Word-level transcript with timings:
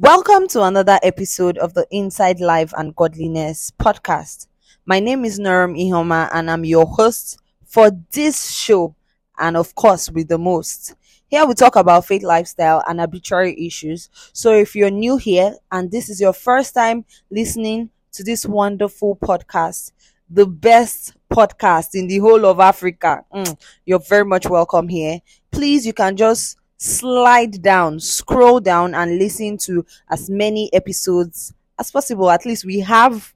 Welcome 0.00 0.48
to 0.48 0.64
another 0.64 0.98
episode 1.04 1.56
of 1.56 1.74
the 1.74 1.86
Inside 1.92 2.40
Life 2.40 2.72
and 2.76 2.96
Godliness 2.96 3.70
podcast. 3.78 4.48
My 4.84 4.98
name 4.98 5.24
is 5.24 5.38
Norm 5.38 5.74
Ihoma 5.74 6.28
and 6.32 6.50
I'm 6.50 6.64
your 6.64 6.84
host 6.84 7.38
for 7.64 7.92
this 8.10 8.50
show 8.50 8.96
and 9.38 9.56
of 9.56 9.76
course 9.76 10.10
with 10.10 10.26
the 10.26 10.36
most. 10.36 10.96
Here 11.28 11.46
we 11.46 11.54
talk 11.54 11.76
about 11.76 12.06
faith 12.06 12.24
lifestyle 12.24 12.82
and 12.88 13.00
arbitrary 13.00 13.54
issues. 13.66 14.10
So 14.32 14.52
if 14.52 14.74
you're 14.74 14.90
new 14.90 15.16
here 15.16 15.54
and 15.70 15.92
this 15.92 16.08
is 16.08 16.20
your 16.20 16.32
first 16.32 16.74
time 16.74 17.04
listening 17.30 17.90
to 18.14 18.24
this 18.24 18.44
wonderful 18.44 19.14
podcast, 19.14 19.92
the 20.28 20.46
best 20.46 21.14
podcast 21.30 21.90
in 21.94 22.08
the 22.08 22.18
whole 22.18 22.46
of 22.46 22.58
Africa, 22.58 23.24
mm, 23.32 23.56
you're 23.86 24.00
very 24.00 24.24
much 24.24 24.48
welcome 24.48 24.88
here. 24.88 25.20
Please, 25.52 25.86
you 25.86 25.92
can 25.92 26.16
just 26.16 26.56
slide 26.84 27.62
down, 27.62 27.98
scroll 27.98 28.60
down, 28.60 28.94
and 28.94 29.18
listen 29.18 29.56
to 29.56 29.84
as 30.10 30.28
many 30.28 30.72
episodes 30.74 31.54
as 31.78 31.90
possible. 31.90 32.30
At 32.30 32.44
least 32.44 32.64
we 32.64 32.80
have 32.80 33.32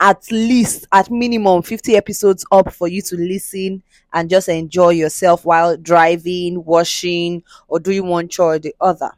at 0.00 0.30
least 0.30 0.86
at 0.92 1.10
minimum 1.10 1.60
50 1.60 1.96
episodes 1.96 2.44
up 2.52 2.72
for 2.72 2.86
you 2.86 3.02
to 3.02 3.16
listen 3.16 3.82
and 4.12 4.30
just 4.30 4.48
enjoy 4.48 4.90
yourself 4.90 5.44
while 5.44 5.76
driving, 5.76 6.64
washing, 6.64 7.42
or 7.66 7.80
doing 7.80 8.06
one 8.06 8.28
chore 8.28 8.54
or 8.54 8.58
the 8.60 8.74
other. 8.80 9.10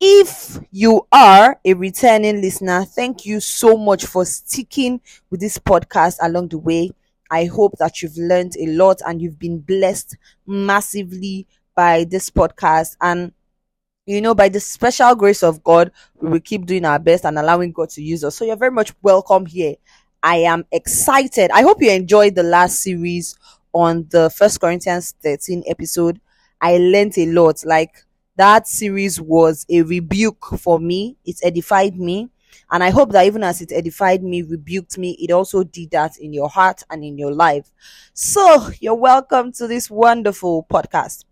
If 0.00 0.58
you 0.72 1.06
are 1.12 1.60
a 1.64 1.74
returning 1.74 2.40
listener, 2.40 2.84
thank 2.84 3.24
you 3.24 3.38
so 3.40 3.76
much 3.76 4.06
for 4.06 4.24
sticking 4.24 5.00
with 5.30 5.38
this 5.40 5.58
podcast 5.58 6.16
along 6.20 6.48
the 6.48 6.58
way. 6.58 6.90
I 7.30 7.44
hope 7.44 7.74
that 7.78 8.02
you've 8.02 8.16
learned 8.16 8.56
a 8.58 8.66
lot 8.66 9.00
and 9.06 9.22
you've 9.22 9.38
been 9.38 9.60
blessed 9.60 10.16
massively 10.46 11.46
by 11.74 12.04
this 12.04 12.30
podcast. 12.30 12.96
And, 13.00 13.32
you 14.06 14.20
know, 14.20 14.34
by 14.34 14.48
the 14.48 14.60
special 14.60 15.14
grace 15.14 15.42
of 15.42 15.62
God, 15.62 15.92
we 16.20 16.30
will 16.30 16.40
keep 16.40 16.66
doing 16.66 16.84
our 16.84 16.98
best 16.98 17.24
and 17.24 17.38
allowing 17.38 17.72
God 17.72 17.90
to 17.90 18.02
use 18.02 18.24
us. 18.24 18.36
So 18.36 18.44
you're 18.44 18.56
very 18.56 18.70
much 18.70 18.92
welcome 19.02 19.46
here. 19.46 19.76
I 20.22 20.36
am 20.36 20.64
excited. 20.70 21.50
I 21.52 21.62
hope 21.62 21.82
you 21.82 21.90
enjoyed 21.90 22.34
the 22.34 22.42
last 22.42 22.80
series 22.80 23.36
on 23.72 24.06
the 24.10 24.30
First 24.30 24.60
Corinthians 24.60 25.14
13 25.22 25.64
episode. 25.66 26.20
I 26.60 26.78
learned 26.78 27.18
a 27.18 27.26
lot. 27.26 27.64
Like 27.64 28.04
that 28.36 28.68
series 28.68 29.20
was 29.20 29.66
a 29.68 29.82
rebuke 29.82 30.44
for 30.58 30.78
me. 30.78 31.16
It 31.24 31.36
edified 31.42 31.98
me. 31.98 32.30
And 32.70 32.82
I 32.82 32.90
hope 32.90 33.12
that 33.12 33.26
even 33.26 33.42
as 33.42 33.60
it 33.60 33.72
edified 33.72 34.22
me, 34.22 34.42
rebuked 34.42 34.96
me, 34.96 35.16
it 35.20 35.30
also 35.30 35.64
did 35.64 35.90
that 35.90 36.16
in 36.18 36.32
your 36.32 36.48
heart 36.48 36.82
and 36.88 37.04
in 37.04 37.18
your 37.18 37.32
life. 37.32 37.70
So 38.14 38.70
you're 38.80 38.94
welcome 38.94 39.52
to 39.52 39.66
this 39.66 39.90
wonderful 39.90 40.66
podcast. 40.70 41.24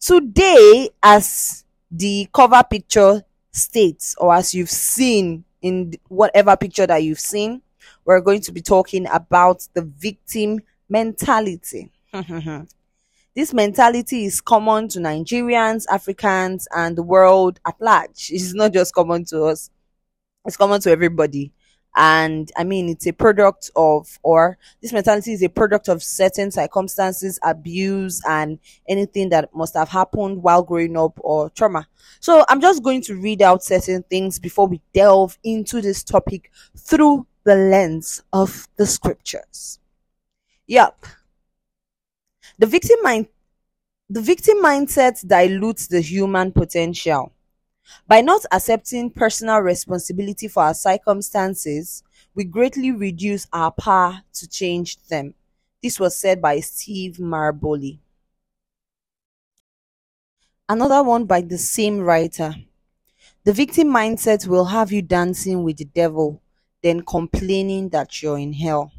Today, 0.00 0.90
as 1.02 1.64
the 1.90 2.28
cover 2.32 2.62
picture 2.68 3.22
states, 3.50 4.14
or 4.18 4.34
as 4.34 4.54
you've 4.54 4.70
seen 4.70 5.44
in 5.62 5.94
whatever 6.08 6.56
picture 6.56 6.86
that 6.86 7.02
you've 7.02 7.20
seen, 7.20 7.62
we're 8.04 8.20
going 8.20 8.40
to 8.42 8.52
be 8.52 8.60
talking 8.60 9.06
about 9.12 9.66
the 9.74 9.82
victim 9.82 10.60
mentality. 10.88 11.90
this 13.34 13.52
mentality 13.52 14.24
is 14.26 14.40
common 14.40 14.88
to 14.88 15.00
Nigerians, 15.00 15.86
Africans, 15.90 16.68
and 16.76 16.96
the 16.96 17.02
world 17.02 17.58
at 17.66 17.80
large. 17.80 18.30
It's 18.30 18.54
not 18.54 18.72
just 18.72 18.94
common 18.94 19.24
to 19.26 19.44
us, 19.44 19.70
it's 20.44 20.56
common 20.56 20.80
to 20.82 20.90
everybody 20.90 21.52
and 21.96 22.52
i 22.56 22.62
mean 22.62 22.88
it's 22.88 23.06
a 23.06 23.12
product 23.12 23.70
of 23.74 24.18
or 24.22 24.58
this 24.82 24.92
mentality 24.92 25.32
is 25.32 25.42
a 25.42 25.48
product 25.48 25.88
of 25.88 26.02
certain 26.02 26.50
circumstances 26.50 27.38
abuse 27.42 28.22
and 28.28 28.58
anything 28.88 29.30
that 29.30 29.48
must 29.54 29.74
have 29.74 29.88
happened 29.88 30.42
while 30.42 30.62
growing 30.62 30.96
up 30.96 31.18
or 31.18 31.50
trauma. 31.50 31.86
So 32.20 32.44
i'm 32.48 32.60
just 32.60 32.82
going 32.82 33.00
to 33.02 33.14
read 33.16 33.42
out 33.42 33.64
certain 33.64 34.02
things 34.04 34.38
before 34.38 34.66
we 34.68 34.80
delve 34.92 35.38
into 35.42 35.80
this 35.80 36.02
topic 36.04 36.50
through 36.76 37.26
the 37.44 37.54
lens 37.54 38.22
of 38.32 38.68
the 38.76 38.86
scriptures. 38.86 39.78
Yep 40.66 41.06
the 42.58 42.66
victim 42.66 42.96
mind 43.02 43.26
the 44.08 44.20
victim 44.20 44.58
mindset 44.62 45.26
dilutes 45.26 45.88
the 45.88 46.00
human 46.00 46.52
potential 46.52 47.32
by 48.06 48.20
not 48.20 48.44
accepting 48.52 49.10
personal 49.10 49.58
responsibility 49.60 50.48
for 50.48 50.64
our 50.64 50.74
circumstances, 50.74 52.02
we 52.34 52.44
greatly 52.44 52.92
reduce 52.92 53.46
our 53.52 53.70
power 53.72 54.22
to 54.34 54.48
change 54.48 54.96
them. 55.08 55.34
This 55.82 56.00
was 56.00 56.16
said 56.16 56.42
by 56.42 56.60
Steve 56.60 57.16
Maraboli. 57.18 57.98
Another 60.68 61.02
one 61.02 61.24
by 61.24 61.40
the 61.40 61.58
same 61.58 61.98
writer. 62.00 62.54
The 63.44 63.52
victim 63.52 63.88
mindset 63.88 64.46
will 64.46 64.66
have 64.66 64.92
you 64.92 65.02
dancing 65.02 65.62
with 65.64 65.78
the 65.78 65.86
devil, 65.86 66.42
then 66.82 67.02
complaining 67.02 67.90
that 67.90 68.22
you're 68.22 68.38
in 68.38 68.52
hell. 68.52 68.92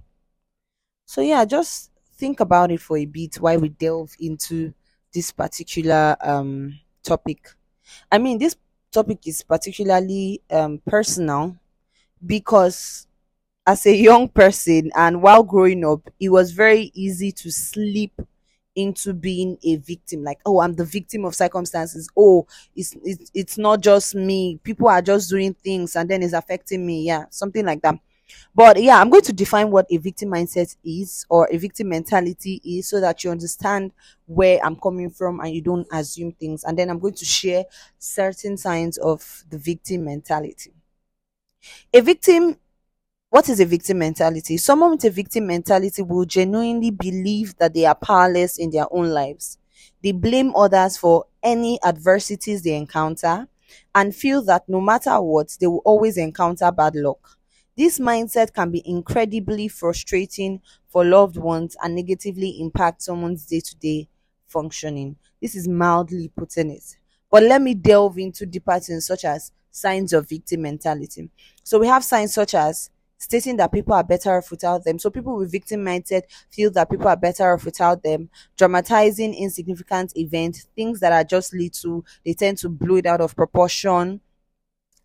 So, 1.05 1.21
yeah, 1.21 1.45
just 1.45 1.91
think 2.17 2.39
about 2.39 2.71
it 2.71 2.81
for 2.81 2.97
a 2.97 3.05
bit 3.05 3.35
while 3.35 3.59
we 3.59 3.69
delve 3.69 4.15
into 4.19 4.73
this 5.13 5.31
particular 5.31 6.17
um, 6.21 6.79
topic. 7.03 7.49
I 8.11 8.17
mean, 8.17 8.37
this 8.37 8.55
topic 8.97 9.19
is 9.27 9.43
particularly 9.43 10.41
um, 10.51 10.81
personal 10.85 11.55
because 12.25 13.07
as 13.65 13.85
a 13.85 13.95
young 13.95 14.27
person 14.29 14.91
and 14.95 15.21
while 15.21 15.43
growing 15.43 15.85
up, 15.85 16.01
it 16.19 16.29
was 16.29 16.51
very 16.51 16.91
easy 16.93 17.31
to 17.31 17.51
slip 17.51 18.11
into 18.75 19.13
being 19.13 19.57
a 19.63 19.77
victim. 19.77 20.23
Like 20.23 20.39
oh 20.45 20.59
i'm 20.61 20.73
the 20.75 20.85
victim 20.85 21.25
of 21.25 21.35
circumstances. 21.35 22.09
Oh 22.17 22.47
it's, 22.75 22.95
it's 23.03 23.31
it's 23.33 23.57
not 23.57 23.81
just 23.81 24.15
me. 24.15 24.59
People 24.63 24.87
are 24.87 25.01
just 25.01 25.29
doing 25.29 25.53
things 25.55 25.95
and 25.95 26.09
then 26.09 26.23
it's 26.23 26.33
affecting 26.33 26.85
me. 26.85 27.03
Yeah 27.03 27.25
something 27.31 27.65
like 27.65 27.81
that 27.81 27.95
but 28.53 28.81
yeah, 28.81 28.99
I'm 28.99 29.09
going 29.09 29.23
to 29.23 29.33
define 29.33 29.71
what 29.71 29.85
a 29.91 29.97
victim 29.97 30.29
mindset 30.29 30.75
is 30.83 31.25
or 31.29 31.47
a 31.51 31.57
victim 31.57 31.89
mentality 31.89 32.61
is 32.63 32.89
so 32.89 32.99
that 32.99 33.23
you 33.23 33.31
understand 33.31 33.91
where 34.25 34.59
I'm 34.63 34.75
coming 34.75 35.09
from 35.09 35.39
and 35.39 35.53
you 35.53 35.61
don't 35.61 35.87
assume 35.91 36.33
things. 36.33 36.63
And 36.63 36.77
then 36.77 36.89
I'm 36.89 36.99
going 36.99 37.13
to 37.15 37.25
share 37.25 37.65
certain 37.99 38.57
signs 38.57 38.97
of 38.97 39.43
the 39.49 39.57
victim 39.57 40.05
mentality. 40.05 40.73
A 41.93 42.01
victim 42.01 42.57
what 43.29 43.49
is 43.49 43.59
a 43.59 43.65
victim 43.65 43.99
mentality? 43.99 44.57
Someone 44.57 44.91
with 44.91 45.05
a 45.05 45.11
victim 45.11 45.47
mentality 45.47 46.01
will 46.03 46.25
genuinely 46.25 46.91
believe 46.91 47.57
that 47.57 47.73
they 47.73 47.85
are 47.85 47.95
powerless 47.95 48.57
in 48.59 48.71
their 48.71 48.87
own 48.93 49.09
lives. 49.09 49.57
They 50.03 50.13
blame 50.13 50.55
others 50.55 50.97
for 50.97 51.25
any 51.43 51.79
adversities 51.83 52.63
they 52.63 52.75
encounter 52.75 53.47
and 53.95 54.15
feel 54.15 54.41
that 54.43 54.69
no 54.69 54.81
matter 54.81 55.21
what, 55.21 55.57
they 55.61 55.67
will 55.67 55.83
always 55.85 56.17
encounter 56.17 56.71
bad 56.71 56.95
luck. 56.95 57.36
This 57.77 57.99
mindset 57.99 58.53
can 58.53 58.71
be 58.71 58.81
incredibly 58.89 59.67
frustrating 59.67 60.61
for 60.87 61.05
loved 61.05 61.37
ones 61.37 61.77
and 61.83 61.95
negatively 61.95 62.59
impact 62.59 63.03
someone's 63.03 63.45
day 63.45 63.59
to 63.59 63.75
day 63.75 64.07
functioning. 64.47 65.15
This 65.41 65.55
is 65.55 65.67
mildly 65.67 66.31
putting 66.35 66.71
it. 66.71 66.97
But 67.29 67.43
let 67.43 67.61
me 67.61 67.75
delve 67.75 68.17
into 68.17 68.45
deeper 68.47 68.79
things 68.79 69.05
such 69.05 69.25
as 69.25 69.51
signs 69.69 70.11
of 70.13 70.27
victim 70.27 70.63
mentality. 70.63 71.29
So 71.63 71.77
we 71.77 71.87
have 71.87 72.03
signs 72.03 72.33
such 72.33 72.55
as 72.55 72.89
stating 73.19 73.57
that 73.57 73.71
people 73.71 73.93
are 73.93 74.03
better 74.03 74.37
off 74.37 74.49
without 74.49 74.83
them. 74.83 74.97
So 74.97 75.11
people 75.11 75.35
with 75.35 75.51
victim 75.51 75.85
mindset 75.85 76.23
feel 76.49 76.71
that 76.71 76.89
people 76.89 77.07
are 77.07 77.17
better 77.17 77.53
off 77.53 77.65
without 77.65 78.01
them, 78.01 78.29
dramatizing 78.57 79.35
insignificant 79.35 80.17
events, 80.17 80.67
things 80.75 80.99
that 81.01 81.11
are 81.11 81.23
just 81.23 81.53
little, 81.53 82.05
they 82.25 82.33
tend 82.33 82.57
to 82.59 82.69
blow 82.69 82.95
it 82.95 83.05
out 83.05 83.21
of 83.21 83.35
proportion 83.35 84.21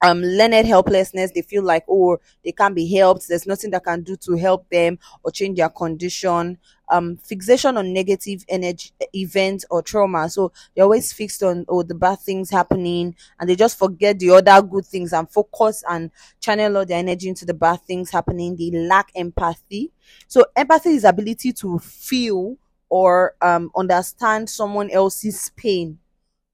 um 0.02 0.20
learned 0.22 0.66
helplessness. 0.66 1.30
They 1.32 1.42
feel 1.42 1.62
like 1.62 1.84
oh 1.88 2.18
they 2.44 2.52
can't 2.52 2.74
be 2.74 2.92
helped. 2.94 3.28
There's 3.28 3.46
nothing 3.46 3.70
that 3.70 3.84
can 3.84 4.02
do 4.02 4.16
to 4.16 4.36
help 4.36 4.68
them 4.68 4.98
or 5.22 5.30
change 5.30 5.58
their 5.58 5.68
condition. 5.68 6.58
Um 6.88 7.16
fixation 7.16 7.76
on 7.76 7.92
negative 7.92 8.44
energy 8.48 8.90
events 9.14 9.64
or 9.70 9.82
trauma. 9.82 10.28
So 10.28 10.52
they're 10.74 10.84
always 10.84 11.12
fixed 11.12 11.42
on 11.42 11.64
oh 11.68 11.82
the 11.82 11.94
bad 11.94 12.18
things 12.20 12.50
happening 12.50 13.14
and 13.38 13.48
they 13.48 13.56
just 13.56 13.78
forget 13.78 14.18
the 14.18 14.30
other 14.30 14.60
good 14.66 14.84
things 14.84 15.12
and 15.12 15.30
focus 15.30 15.82
and 15.88 16.10
channel 16.40 16.78
all 16.78 16.84
their 16.86 16.98
energy 16.98 17.28
into 17.28 17.44
the 17.46 17.54
bad 17.54 17.80
things 17.82 18.10
happening. 18.10 18.56
They 18.56 18.70
lack 18.70 19.10
empathy. 19.14 19.92
So 20.26 20.44
empathy 20.56 20.90
is 20.90 21.04
ability 21.04 21.52
to 21.54 21.78
feel 21.78 22.56
or 22.88 23.34
um 23.40 23.70
understand 23.76 24.50
someone 24.50 24.90
else's 24.90 25.50
pain 25.56 25.98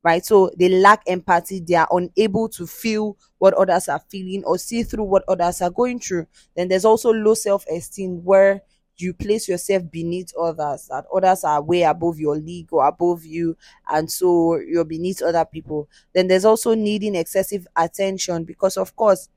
right? 0.03 0.25
So 0.25 0.51
they 0.59 0.69
lack 0.69 1.03
empathy, 1.07 1.61
they 1.61 1.75
are 1.75 1.89
unable 1.91 2.49
to 2.51 2.67
feel 2.67 3.17
what 3.39 3.55
others 3.55 3.89
are 3.89 4.01
feeling 4.09 4.45
or 4.45 4.59
see 4.59 4.83
through 4.83 5.05
what 5.05 5.25
others 5.29 5.61
are 5.63 5.71
going 5.71 6.01
through. 6.01 6.27
Then 6.57 6.69
there's 6.69 6.85
also 6.85 7.13
low 7.13 7.35
self 7.35 7.67
esteem 7.67 8.25
where 8.25 8.63
you 8.97 9.15
place 9.15 9.49
yourself 9.49 9.85
beneath 9.91 10.33
others, 10.37 10.89
that 10.91 11.05
others 11.15 11.45
are 11.45 11.63
way 11.63 11.83
above 11.83 12.19
your 12.19 12.37
league 12.37 12.73
or 12.73 12.87
above 12.87 13.25
you, 13.25 13.57
and 13.89 14.11
so 14.11 14.59
you're 14.59 14.85
beneath 14.85 15.23
other 15.23 15.45
people. 15.45 15.89
Then 16.15 16.27
there's 16.27 16.45
also 16.45 16.75
needing 16.75 17.15
excessive 17.15 17.67
attention 17.77 18.43
because, 18.45 18.77
of 18.77 18.97
course, 18.97 19.29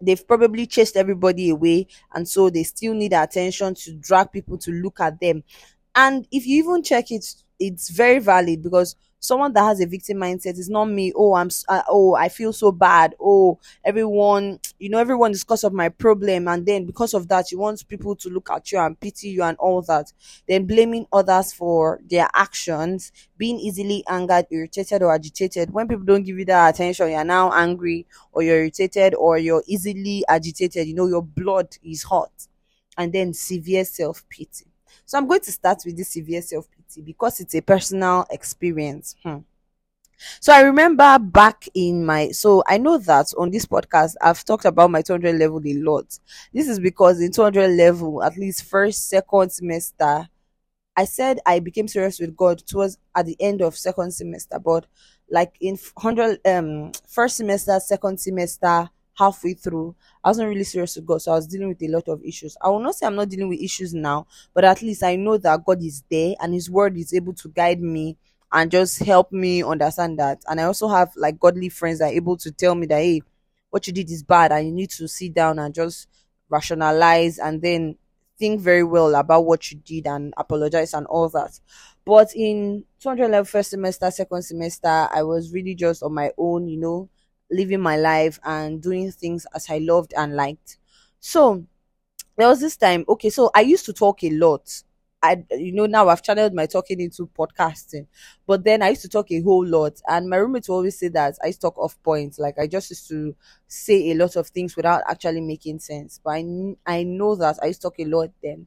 they've 0.00 0.26
probably 0.26 0.66
chased 0.66 0.96
everybody 0.96 1.50
away, 1.50 1.86
and 2.14 2.26
so 2.28 2.50
they 2.50 2.62
still 2.62 2.94
need 2.94 3.12
attention 3.12 3.74
to 3.74 3.94
drag 3.94 4.32
people 4.32 4.58
to 4.58 4.70
look 4.72 5.00
at 5.00 5.20
them. 5.20 5.42
And 5.94 6.26
if 6.30 6.46
you 6.46 6.62
even 6.64 6.82
check 6.82 7.10
it, 7.10 7.26
it's 7.58 7.90
very 7.90 8.18
valid 8.20 8.62
because 8.62 8.96
someone 9.20 9.52
that 9.52 9.62
has 9.64 9.80
a 9.80 9.86
victim 9.86 10.18
mindset 10.18 10.58
is 10.58 10.68
not 10.70 10.86
me. 10.86 11.12
Oh 11.14 11.34
i'm 11.34 11.50
uh, 11.68 11.82
oh 11.88 12.14
i 12.14 12.28
feel 12.28 12.52
so 12.52 12.72
bad. 12.72 13.14
Oh 13.20 13.58
everyone 13.84 14.60
you 14.78 14.88
know 14.88 14.98
everyone 14.98 15.32
is 15.32 15.44
because 15.44 15.64
of 15.64 15.72
my 15.72 15.88
problem. 15.88 16.48
And 16.48 16.66
then 16.66 16.86
because 16.86 17.14
of 17.14 17.28
that 17.28 17.52
you 17.52 17.58
want 17.58 17.86
people 17.88 18.16
to 18.16 18.28
look 18.30 18.50
at 18.50 18.72
you 18.72 18.78
and 18.78 18.98
pity 18.98 19.28
you 19.28 19.42
and 19.42 19.56
all 19.58 19.82
that. 19.82 20.12
Then 20.48 20.66
blaming 20.66 21.06
others 21.12 21.52
for 21.52 22.00
their 22.08 22.28
actions 22.34 23.12
being 23.38 23.58
easily 23.58 24.04
angered 24.08 24.46
irritated 24.50 25.02
or 25.02 25.14
agitated. 25.14 25.70
When 25.72 25.88
people 25.88 26.04
don't 26.04 26.22
give 26.24 26.38
you 26.38 26.44
that 26.46 26.74
attention 26.74 27.10
you're 27.10 27.24
now 27.24 27.52
angry 27.52 28.06
or 28.32 28.42
you're 28.42 28.58
irritated 28.58 29.14
or 29.14 29.38
you're 29.38 29.62
easily 29.66 30.24
agitated. 30.28 30.86
You 30.86 30.94
know 30.94 31.06
your 31.06 31.22
blood 31.22 31.76
is 31.82 32.02
hot. 32.02 32.32
And 32.96 33.12
then 33.12 33.32
severe 33.32 33.84
self-pity. 33.84 34.66
So 35.06 35.18
i'm 35.18 35.26
going 35.26 35.40
to 35.40 35.52
start 35.52 35.82
with 35.86 35.96
this 35.96 36.10
severe 36.10 36.42
self-pity 36.42 36.79
because 36.96 37.40
it's 37.40 37.54
a 37.54 37.60
personal 37.60 38.26
experience. 38.30 39.16
Hmm. 39.22 39.38
So 40.40 40.52
I 40.52 40.60
remember 40.60 41.18
back 41.18 41.66
in 41.74 42.04
my 42.04 42.30
so 42.30 42.62
I 42.66 42.78
know 42.78 42.98
that 42.98 43.32
on 43.38 43.50
this 43.50 43.64
podcast 43.64 44.16
I've 44.20 44.44
talked 44.44 44.66
about 44.66 44.90
my 44.90 45.02
200 45.02 45.36
level 45.36 45.60
a 45.64 45.74
lot. 45.74 46.18
This 46.52 46.68
is 46.68 46.78
because 46.78 47.20
in 47.20 47.32
200 47.32 47.68
level, 47.68 48.22
at 48.22 48.36
least 48.36 48.64
first, 48.64 49.08
second 49.08 49.50
semester, 49.50 50.28
I 50.96 51.04
said 51.04 51.40
I 51.46 51.60
became 51.60 51.88
serious 51.88 52.20
with 52.20 52.36
God 52.36 52.58
towards 52.66 52.98
at 53.14 53.26
the 53.26 53.36
end 53.40 53.62
of 53.62 53.76
second 53.76 54.12
semester, 54.12 54.58
but 54.58 54.86
like 55.30 55.54
in 55.60 55.76
100 55.94 56.40
um 56.46 56.92
first 57.08 57.36
semester, 57.36 57.78
second 57.80 58.20
semester, 58.20 58.90
halfway 59.20 59.52
through, 59.54 59.94
I 60.24 60.30
wasn't 60.30 60.48
really 60.48 60.64
serious 60.64 60.96
with 60.96 61.06
God, 61.06 61.20
so 61.22 61.32
I 61.32 61.36
was 61.36 61.46
dealing 61.46 61.68
with 61.68 61.82
a 61.82 61.88
lot 61.88 62.08
of 62.08 62.24
issues. 62.24 62.56
I 62.60 62.68
will 62.70 62.80
not 62.80 62.94
say 62.94 63.06
I'm 63.06 63.14
not 63.16 63.28
dealing 63.28 63.48
with 63.48 63.60
issues 63.60 63.92
now, 63.92 64.26
but 64.54 64.64
at 64.64 64.80
least 64.80 65.02
I 65.04 65.16
know 65.16 65.36
that 65.36 65.64
God 65.64 65.82
is 65.82 66.02
there 66.10 66.34
and 66.40 66.54
His 66.54 66.70
word 66.70 66.96
is 66.96 67.12
able 67.12 67.34
to 67.34 67.48
guide 67.48 67.80
me 67.80 68.16
and 68.50 68.70
just 68.70 68.98
help 69.00 69.30
me 69.30 69.62
understand 69.62 70.18
that. 70.18 70.42
And 70.48 70.60
I 70.60 70.64
also 70.64 70.88
have 70.88 71.12
like 71.16 71.38
godly 71.38 71.68
friends 71.68 71.98
that 71.98 72.06
are 72.06 72.16
able 72.16 72.36
to 72.38 72.50
tell 72.50 72.74
me 72.74 72.86
that 72.86 73.00
hey, 73.00 73.22
what 73.68 73.86
you 73.86 73.92
did 73.92 74.10
is 74.10 74.22
bad 74.22 74.52
and 74.52 74.66
you 74.66 74.72
need 74.72 74.90
to 74.90 75.06
sit 75.06 75.34
down 75.34 75.58
and 75.58 75.74
just 75.74 76.08
rationalize 76.48 77.38
and 77.38 77.62
then 77.62 77.96
think 78.38 78.60
very 78.60 78.82
well 78.82 79.14
about 79.14 79.44
what 79.44 79.70
you 79.70 79.78
did 79.78 80.06
and 80.06 80.32
apologize 80.36 80.94
and 80.94 81.06
all 81.06 81.28
that. 81.28 81.60
But 82.04 82.34
in 82.34 82.84
211 83.00 83.44
first 83.44 83.70
semester, 83.70 84.10
second 84.10 84.42
semester, 84.42 84.88
I 85.12 85.22
was 85.22 85.52
really 85.52 85.74
just 85.74 86.02
on 86.02 86.14
my 86.14 86.32
own, 86.38 86.66
you 86.66 86.78
know, 86.78 87.08
living 87.50 87.80
my 87.80 87.96
life 87.96 88.38
and 88.44 88.82
doing 88.82 89.10
things 89.12 89.46
as 89.54 89.68
I 89.70 89.78
loved 89.78 90.14
and 90.16 90.34
liked. 90.36 90.78
So 91.20 91.64
there 92.36 92.48
was 92.48 92.60
this 92.60 92.76
time, 92.76 93.04
okay, 93.08 93.30
so 93.30 93.50
I 93.54 93.60
used 93.62 93.84
to 93.86 93.92
talk 93.92 94.24
a 94.24 94.30
lot. 94.30 94.82
I, 95.22 95.44
you 95.50 95.72
know, 95.72 95.84
now 95.84 96.08
I've 96.08 96.22
channeled 96.22 96.54
my 96.54 96.64
talking 96.64 96.98
into 97.00 97.26
podcasting, 97.38 98.06
but 98.46 98.64
then 98.64 98.82
I 98.82 98.90
used 98.90 99.02
to 99.02 99.08
talk 99.08 99.30
a 99.30 99.42
whole 99.42 99.66
lot. 99.66 100.00
And 100.08 100.30
my 100.30 100.36
roommate 100.36 100.66
would 100.68 100.74
always 100.76 100.98
say 100.98 101.08
that 101.08 101.36
I 101.44 101.50
talk 101.52 101.76
off 101.78 102.02
point. 102.02 102.38
Like 102.38 102.58
I 102.58 102.66
just 102.66 102.88
used 102.90 103.08
to 103.08 103.36
say 103.68 104.10
a 104.10 104.14
lot 104.14 104.36
of 104.36 104.48
things 104.48 104.76
without 104.76 105.02
actually 105.06 105.42
making 105.42 105.80
sense. 105.80 106.20
But 106.24 106.30
I, 106.30 106.74
I 106.86 107.02
know 107.02 107.34
that 107.36 107.58
I 107.62 107.66
used 107.66 107.82
to 107.82 107.88
talk 107.88 107.98
a 107.98 108.06
lot 108.06 108.30
then. 108.42 108.66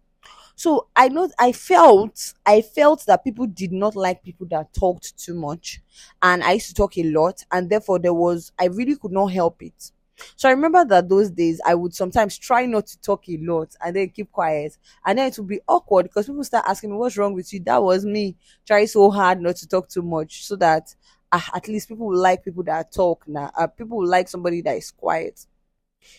So 0.56 0.88
I 0.96 1.10
know 1.10 1.30
I 1.40 1.52
felt 1.52 2.34
I 2.46 2.62
felt 2.62 3.06
that 3.08 3.24
people 3.24 3.48
did 3.48 3.72
not 3.72 3.96
like 3.96 4.24
people 4.24 4.48
that 4.52 4.74
talked 4.74 5.18
too 5.18 5.34
much, 5.34 5.82
and 6.22 6.44
I 6.44 6.54
used 6.54 6.68
to 6.70 6.74
talk 6.74 6.98
a 6.98 7.04
lot, 7.04 7.44
and 7.52 7.70
therefore 7.70 8.00
there 8.00 8.14
was 8.14 8.52
I 8.60 8.66
really 8.66 8.96
could 8.96 9.12
not 9.12 9.28
help 9.28 9.62
it. 9.64 9.92
So 10.36 10.48
I 10.48 10.52
remember 10.52 10.86
that 10.86 11.10
those 11.10 11.32
days 11.32 11.60
I 11.66 11.74
would 11.76 11.94
sometimes 11.94 12.38
try 12.38 12.66
not 12.68 12.86
to 12.88 13.02
talk 13.02 13.28
a 13.28 13.38
lot 13.38 13.76
and 13.84 13.96
then 13.96 14.10
keep 14.10 14.32
quiet, 14.32 14.78
and 15.06 15.18
then 15.18 15.28
it 15.28 15.38
would 15.38 15.48
be 15.48 15.60
awkward 15.68 16.04
because 16.04 16.28
people 16.28 16.44
start 16.44 16.66
asking 16.68 16.92
me 16.92 16.98
what's 16.98 17.18
wrong 17.18 17.34
with 17.34 17.52
you. 17.52 17.60
That 17.62 17.82
was 17.82 18.06
me 18.06 18.36
trying 18.66 18.88
so 18.88 19.10
hard 19.10 19.42
not 19.42 19.56
to 19.58 19.68
talk 19.68 19.90
too 19.90 20.04
much, 20.04 20.46
so 20.46 20.56
that 20.58 20.94
uh, 21.32 21.42
at 21.56 21.68
least 21.68 21.90
people 21.90 22.16
like 22.16 22.46
people 22.46 22.64
that 22.64 22.92
talk 22.92 23.24
now. 23.28 23.52
Uh, 23.58 23.68
people 23.68 24.06
like 24.06 24.28
somebody 24.30 24.62
that 24.62 24.78
is 24.78 24.92
quiet. 24.92 25.46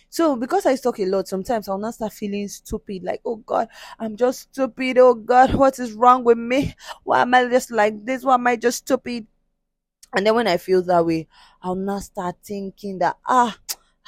So 0.08 0.36
because 0.36 0.66
I 0.66 0.76
talk 0.76 0.98
a 1.00 1.06
lot, 1.06 1.28
sometimes 1.28 1.69
I'll 1.69 1.78
not 1.78 1.94
start 1.94 2.12
feeling 2.12 2.48
stupid, 2.48 3.02
like, 3.04 3.20
oh 3.25 3.36
God, 3.36 3.69
I'm 3.98 4.16
just 4.16 4.42
stupid. 4.52 4.98
Oh 4.98 5.14
God, 5.14 5.54
what 5.54 5.78
is 5.78 5.92
wrong 5.92 6.25
with 6.25 6.38
me? 6.38 6.75
Why 7.04 7.22
am 7.22 7.34
I 7.34 7.46
just 7.48 7.70
like 7.70 8.04
this? 8.04 8.25
Why 8.25 8.34
am 8.34 8.46
I 8.46 8.56
just 8.56 8.78
stupid? 8.78 9.26
And 10.16 10.26
then 10.26 10.34
when 10.34 10.46
I 10.46 10.56
feel 10.56 10.82
that 10.82 11.04
way, 11.06 11.26
I'll 11.62 11.75
not 11.75 12.02
start 12.04 12.36
thinking 12.44 12.98
that 12.98 13.16
ah, 13.26 13.56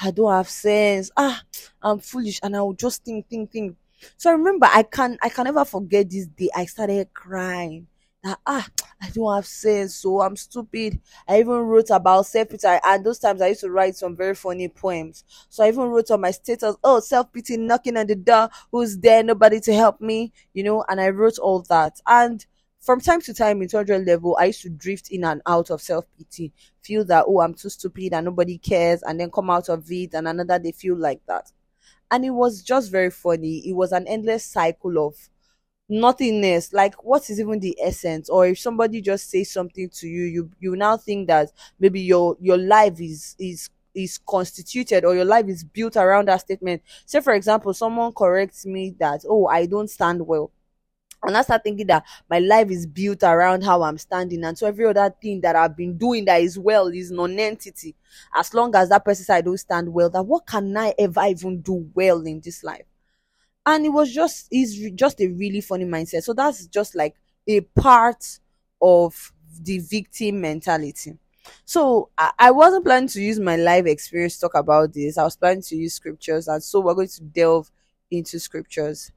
I 0.00 0.10
don't 0.10 0.30
have 0.32 0.48
sense. 0.48 1.10
Ah, 1.16 1.42
I'm 1.82 1.98
foolish, 1.98 2.40
and 2.42 2.56
I'll 2.56 2.72
just 2.74 3.04
think, 3.04 3.28
think, 3.28 3.50
think. 3.52 3.76
So 4.16 4.30
I 4.30 4.34
remember 4.34 4.66
I 4.70 4.82
can 4.84 5.18
I 5.22 5.28
can 5.28 5.44
never 5.44 5.64
forget 5.64 6.08
this 6.10 6.26
day. 6.26 6.50
I 6.54 6.66
started 6.66 7.12
crying 7.14 7.88
that 8.26 8.38
ah 8.46 8.66
I 9.00 9.10
don't 9.10 9.34
have 9.34 9.46
sense, 9.46 9.96
so 9.96 10.20
I'm 10.22 10.36
stupid. 10.36 11.00
I 11.28 11.40
even 11.40 11.54
wrote 11.54 11.90
about 11.90 12.26
self 12.26 12.48
pity, 12.48 12.66
and 12.66 13.04
those 13.04 13.18
times 13.18 13.40
I 13.42 13.48
used 13.48 13.60
to 13.60 13.70
write 13.70 13.96
some 13.96 14.16
very 14.16 14.34
funny 14.34 14.68
poems. 14.68 15.24
So 15.48 15.64
I 15.64 15.68
even 15.68 15.84
wrote 15.84 16.10
on 16.10 16.20
my 16.20 16.30
status, 16.30 16.76
"Oh, 16.82 17.00
self 17.00 17.32
pity 17.32 17.56
knocking 17.56 17.96
on 17.96 18.06
the 18.06 18.16
door. 18.16 18.48
Who's 18.72 18.98
there? 18.98 19.22
Nobody 19.22 19.60
to 19.60 19.74
help 19.74 20.00
me," 20.00 20.32
you 20.54 20.62
know. 20.62 20.84
And 20.88 21.00
I 21.00 21.10
wrote 21.10 21.38
all 21.38 21.60
that. 21.68 22.00
And 22.06 22.44
from 22.80 23.00
time 23.00 23.20
to 23.22 23.34
time 23.34 23.62
in 23.62 23.68
200 23.68 24.06
level, 24.06 24.36
I 24.40 24.46
used 24.46 24.62
to 24.62 24.70
drift 24.70 25.10
in 25.10 25.24
and 25.24 25.42
out 25.46 25.70
of 25.70 25.82
self 25.82 26.04
pity, 26.16 26.52
feel 26.82 27.04
that 27.06 27.24
oh 27.28 27.40
I'm 27.40 27.54
too 27.54 27.68
stupid 27.68 28.12
and 28.12 28.24
nobody 28.26 28.58
cares, 28.58 29.02
and 29.02 29.20
then 29.20 29.30
come 29.30 29.50
out 29.50 29.68
of 29.68 29.90
it, 29.90 30.14
and 30.14 30.28
another 30.28 30.58
day 30.58 30.72
feel 30.72 30.96
like 30.96 31.20
that. 31.26 31.52
And 32.10 32.24
it 32.24 32.30
was 32.30 32.62
just 32.62 32.90
very 32.90 33.10
funny. 33.10 33.58
It 33.68 33.72
was 33.74 33.92
an 33.92 34.06
endless 34.06 34.44
cycle 34.44 34.98
of 35.06 35.16
nothingness 35.88 36.72
like 36.72 36.94
what 37.04 37.28
is 37.30 37.38
even 37.38 37.60
the 37.60 37.76
essence 37.80 38.28
or 38.28 38.46
if 38.46 38.58
somebody 38.58 39.00
just 39.00 39.30
says 39.30 39.50
something 39.50 39.88
to 39.88 40.08
you 40.08 40.24
you 40.24 40.50
you 40.58 40.74
now 40.74 40.96
think 40.96 41.28
that 41.28 41.50
maybe 41.78 42.00
your 42.00 42.36
your 42.40 42.58
life 42.58 43.00
is 43.00 43.36
is 43.38 43.70
is 43.94 44.18
constituted 44.18 45.04
or 45.04 45.14
your 45.14 45.24
life 45.24 45.46
is 45.48 45.62
built 45.62 45.96
around 45.96 46.26
that 46.26 46.40
statement 46.40 46.82
say 47.06 47.20
for 47.20 47.34
example 47.34 47.72
someone 47.72 48.12
corrects 48.12 48.66
me 48.66 48.94
that 48.98 49.20
oh 49.28 49.46
i 49.46 49.64
don't 49.64 49.88
stand 49.88 50.26
well 50.26 50.50
and 51.22 51.36
I 51.36 51.42
start 51.42 51.64
thinking 51.64 51.86
that 51.88 52.04
my 52.30 52.38
life 52.38 52.70
is 52.70 52.86
built 52.86 53.22
around 53.22 53.64
how 53.64 53.82
I'm 53.82 53.98
standing, 53.98 54.44
and 54.44 54.56
so 54.56 54.66
every 54.66 54.86
other 54.86 55.14
thing 55.20 55.40
that 55.42 55.56
I've 55.56 55.76
been 55.76 55.96
doing 55.98 56.24
that 56.26 56.40
is 56.40 56.58
well 56.58 56.88
is 56.88 57.10
non-entity. 57.10 57.94
As 58.34 58.54
long 58.54 58.74
as 58.76 58.90
that 58.90 59.04
person 59.04 59.34
I 59.34 59.40
don't 59.40 59.58
stand 59.58 59.92
well, 59.92 60.10
that 60.10 60.22
what 60.22 60.46
can 60.46 60.76
I 60.76 60.94
ever 60.98 61.24
even 61.26 61.60
do 61.62 61.90
well 61.94 62.20
in 62.22 62.40
this 62.40 62.62
life? 62.62 62.84
And 63.66 63.84
it 63.84 63.90
was 63.90 64.12
just 64.12 64.48
is 64.52 64.78
just 64.94 65.20
a 65.20 65.28
really 65.28 65.60
funny 65.60 65.84
mindset. 65.84 66.22
So 66.22 66.32
that's 66.32 66.66
just 66.66 66.94
like 66.94 67.16
a 67.48 67.60
part 67.60 68.38
of 68.80 69.32
the 69.62 69.78
victim 69.80 70.40
mentality. 70.40 71.18
So 71.64 72.10
I, 72.18 72.32
I 72.38 72.50
wasn't 72.50 72.84
planning 72.84 73.08
to 73.10 73.20
use 73.20 73.38
my 73.40 73.56
life 73.56 73.86
experience 73.86 74.36
to 74.36 74.42
talk 74.42 74.54
about 74.54 74.92
this. 74.92 75.18
I 75.18 75.24
was 75.24 75.36
planning 75.36 75.62
to 75.62 75.76
use 75.76 75.94
scriptures 75.94 76.48
and 76.48 76.62
so 76.62 76.80
we're 76.80 76.94
going 76.94 77.08
to 77.08 77.22
delve 77.22 77.70
into 78.10 78.38
scriptures. 78.38 79.10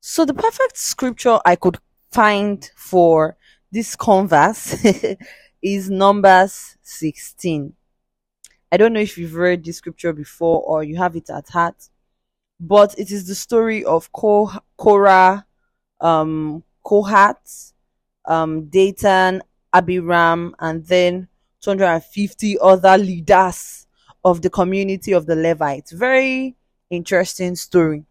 So 0.00 0.24
the 0.24 0.34
perfect 0.34 0.76
scripture 0.78 1.38
i 1.44 1.56
could 1.56 1.78
find 2.10 2.70
for 2.76 3.36
this 3.72 3.96
converse 3.96 4.76
is 5.62 5.90
numbers 5.90 6.76
16 6.82 7.74
i 8.72 8.76
don't 8.78 8.92
know 8.94 9.00
if 9.00 9.18
you've 9.18 9.34
read 9.36 9.64
this 9.64 9.78
scripture 9.78 10.12
before 10.14 10.62
or 10.62 10.84
you 10.84 10.96
have 10.98 11.16
it 11.16 11.30
at 11.30 11.48
heart 11.50 11.89
but 12.60 12.94
it 12.98 13.10
is 13.10 13.26
the 13.26 13.34
story 13.34 13.84
of 13.84 14.12
Korah, 14.12 15.46
um, 16.00 16.62
Kohath, 16.84 17.72
um, 18.26 18.66
Dathan, 18.66 19.42
Abiram, 19.72 20.54
and 20.58 20.84
then 20.86 21.28
250 21.62 22.58
other 22.60 22.98
leaders 22.98 23.86
of 24.24 24.42
the 24.42 24.50
community 24.50 25.12
of 25.12 25.26
the 25.26 25.36
Levites. 25.36 25.92
Very 25.92 26.54
interesting 26.90 27.56
story. 27.56 28.04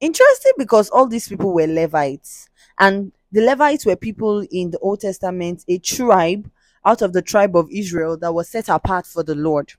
Interesting 0.00 0.52
because 0.56 0.90
all 0.90 1.08
these 1.08 1.28
people 1.28 1.52
were 1.52 1.66
Levites, 1.66 2.48
and 2.78 3.12
the 3.32 3.40
Levites 3.44 3.84
were 3.84 3.96
people 3.96 4.46
in 4.52 4.70
the 4.70 4.78
Old 4.78 5.00
Testament, 5.00 5.64
a 5.66 5.78
tribe 5.78 6.48
out 6.84 7.02
of 7.02 7.12
the 7.12 7.22
tribe 7.22 7.56
of 7.56 7.68
Israel 7.70 8.16
that 8.18 8.32
was 8.32 8.48
set 8.48 8.68
apart 8.68 9.06
for 9.06 9.24
the 9.24 9.34
Lord. 9.34 9.72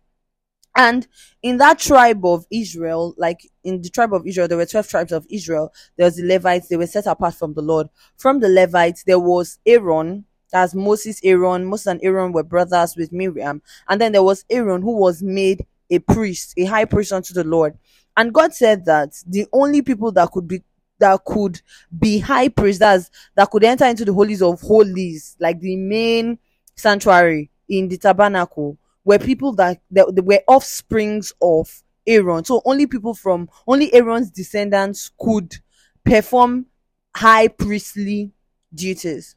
And 0.76 1.08
in 1.42 1.58
that 1.58 1.80
tribe 1.80 2.24
of 2.26 2.46
Israel, 2.52 3.14
like 3.18 3.42
in 3.64 3.82
the 3.82 3.90
tribe 3.90 4.14
of 4.14 4.26
Israel, 4.26 4.48
there 4.48 4.58
were 4.58 4.66
12 4.66 4.88
tribes 4.88 5.12
of 5.12 5.26
Israel. 5.30 5.74
There 5.98 6.06
was 6.06 6.16
the 6.16 6.26
Levites, 6.28 6.68
they 6.68 6.78
were 6.78 6.88
set 6.88 7.06
apart 7.06 7.36
from 7.36 7.54
the 7.54 7.62
Lord. 7.62 7.90
From 8.18 8.40
the 8.40 8.50
Levites, 8.50 9.04
there 9.04 9.20
was 9.20 9.60
Aaron, 9.66 10.26
that's 10.52 10.74
Moses, 10.74 11.20
Aaron. 11.24 11.66
Moses 11.66 11.88
and 11.88 12.00
Aaron 12.04 12.32
were 12.32 12.44
brothers 12.44 12.96
with 12.96 13.12
Miriam. 13.12 13.62
And 13.88 14.02
then 14.02 14.12
there 14.12 14.24
was 14.24 14.46
Aaron 14.50 14.82
who 14.82 14.98
was 14.98 15.22
made 15.22 15.66
a 15.90 16.00
priest, 16.00 16.54
a 16.58 16.66
high 16.66 16.86
priest 16.86 17.14
unto 17.14 17.34
the 17.34 17.44
Lord. 17.44 17.78
And 18.18 18.34
God 18.34 18.54
said 18.54 18.86
that 18.86 19.14
the 19.28 19.48
only 19.54 19.82
people 19.82 20.12
that 20.14 20.32
could 20.32 20.48
be 20.48 20.64
that 21.00 21.24
could 21.24 21.62
be 21.98 22.20
high 22.20 22.50
priests, 22.50 22.80
that 22.82 23.50
could 23.50 23.64
enter 23.64 23.86
into 23.86 24.04
the 24.04 24.12
holies 24.14 24.42
of 24.42 24.60
holies, 24.60 25.38
like 25.40 25.60
the 25.62 25.78
main 25.78 26.38
sanctuary 26.76 27.50
in 27.70 27.88
the 27.88 27.98
tabernacle, 27.98 28.78
were 29.10 29.18
people 29.18 29.54
that, 29.54 29.82
that, 29.90 30.14
that 30.14 30.22
were 30.22 30.44
offsprings 30.48 31.34
of 31.42 31.82
Aaron. 32.06 32.46
So 32.46 32.62
only 32.64 32.86
people 32.86 33.16
from 33.16 33.50
only 33.66 33.92
Aaron's 33.92 34.30
descendants 34.30 35.10
could 35.20 35.56
perform 36.04 36.68
high 37.16 37.48
priestly 37.48 38.32
duties. 38.72 39.36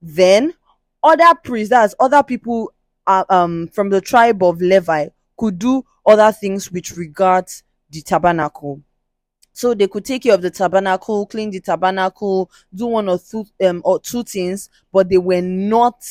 Then 0.00 0.54
other 1.04 1.36
priests, 1.44 1.70
that's 1.70 1.94
other 2.00 2.24
people 2.24 2.72
uh, 3.06 3.24
um 3.28 3.68
from 3.68 3.90
the 3.90 4.00
tribe 4.00 4.42
of 4.42 4.60
Levi, 4.60 5.10
could 5.36 5.56
do 5.56 5.84
other 6.04 6.32
things 6.32 6.72
with 6.72 6.96
regards 6.96 7.62
the 7.90 8.02
tabernacle. 8.02 8.82
So 9.52 9.72
they 9.72 9.86
could 9.86 10.04
take 10.04 10.24
care 10.24 10.34
of 10.34 10.42
the 10.42 10.50
tabernacle, 10.50 11.26
clean 11.26 11.50
the 11.50 11.60
tabernacle, 11.60 12.50
do 12.74 12.86
one 12.86 13.08
or 13.08 13.20
two 13.20 13.46
um 13.64 13.82
or 13.84 14.00
two 14.00 14.24
things, 14.24 14.68
but 14.92 15.08
they 15.08 15.18
were 15.18 15.42
not 15.42 16.02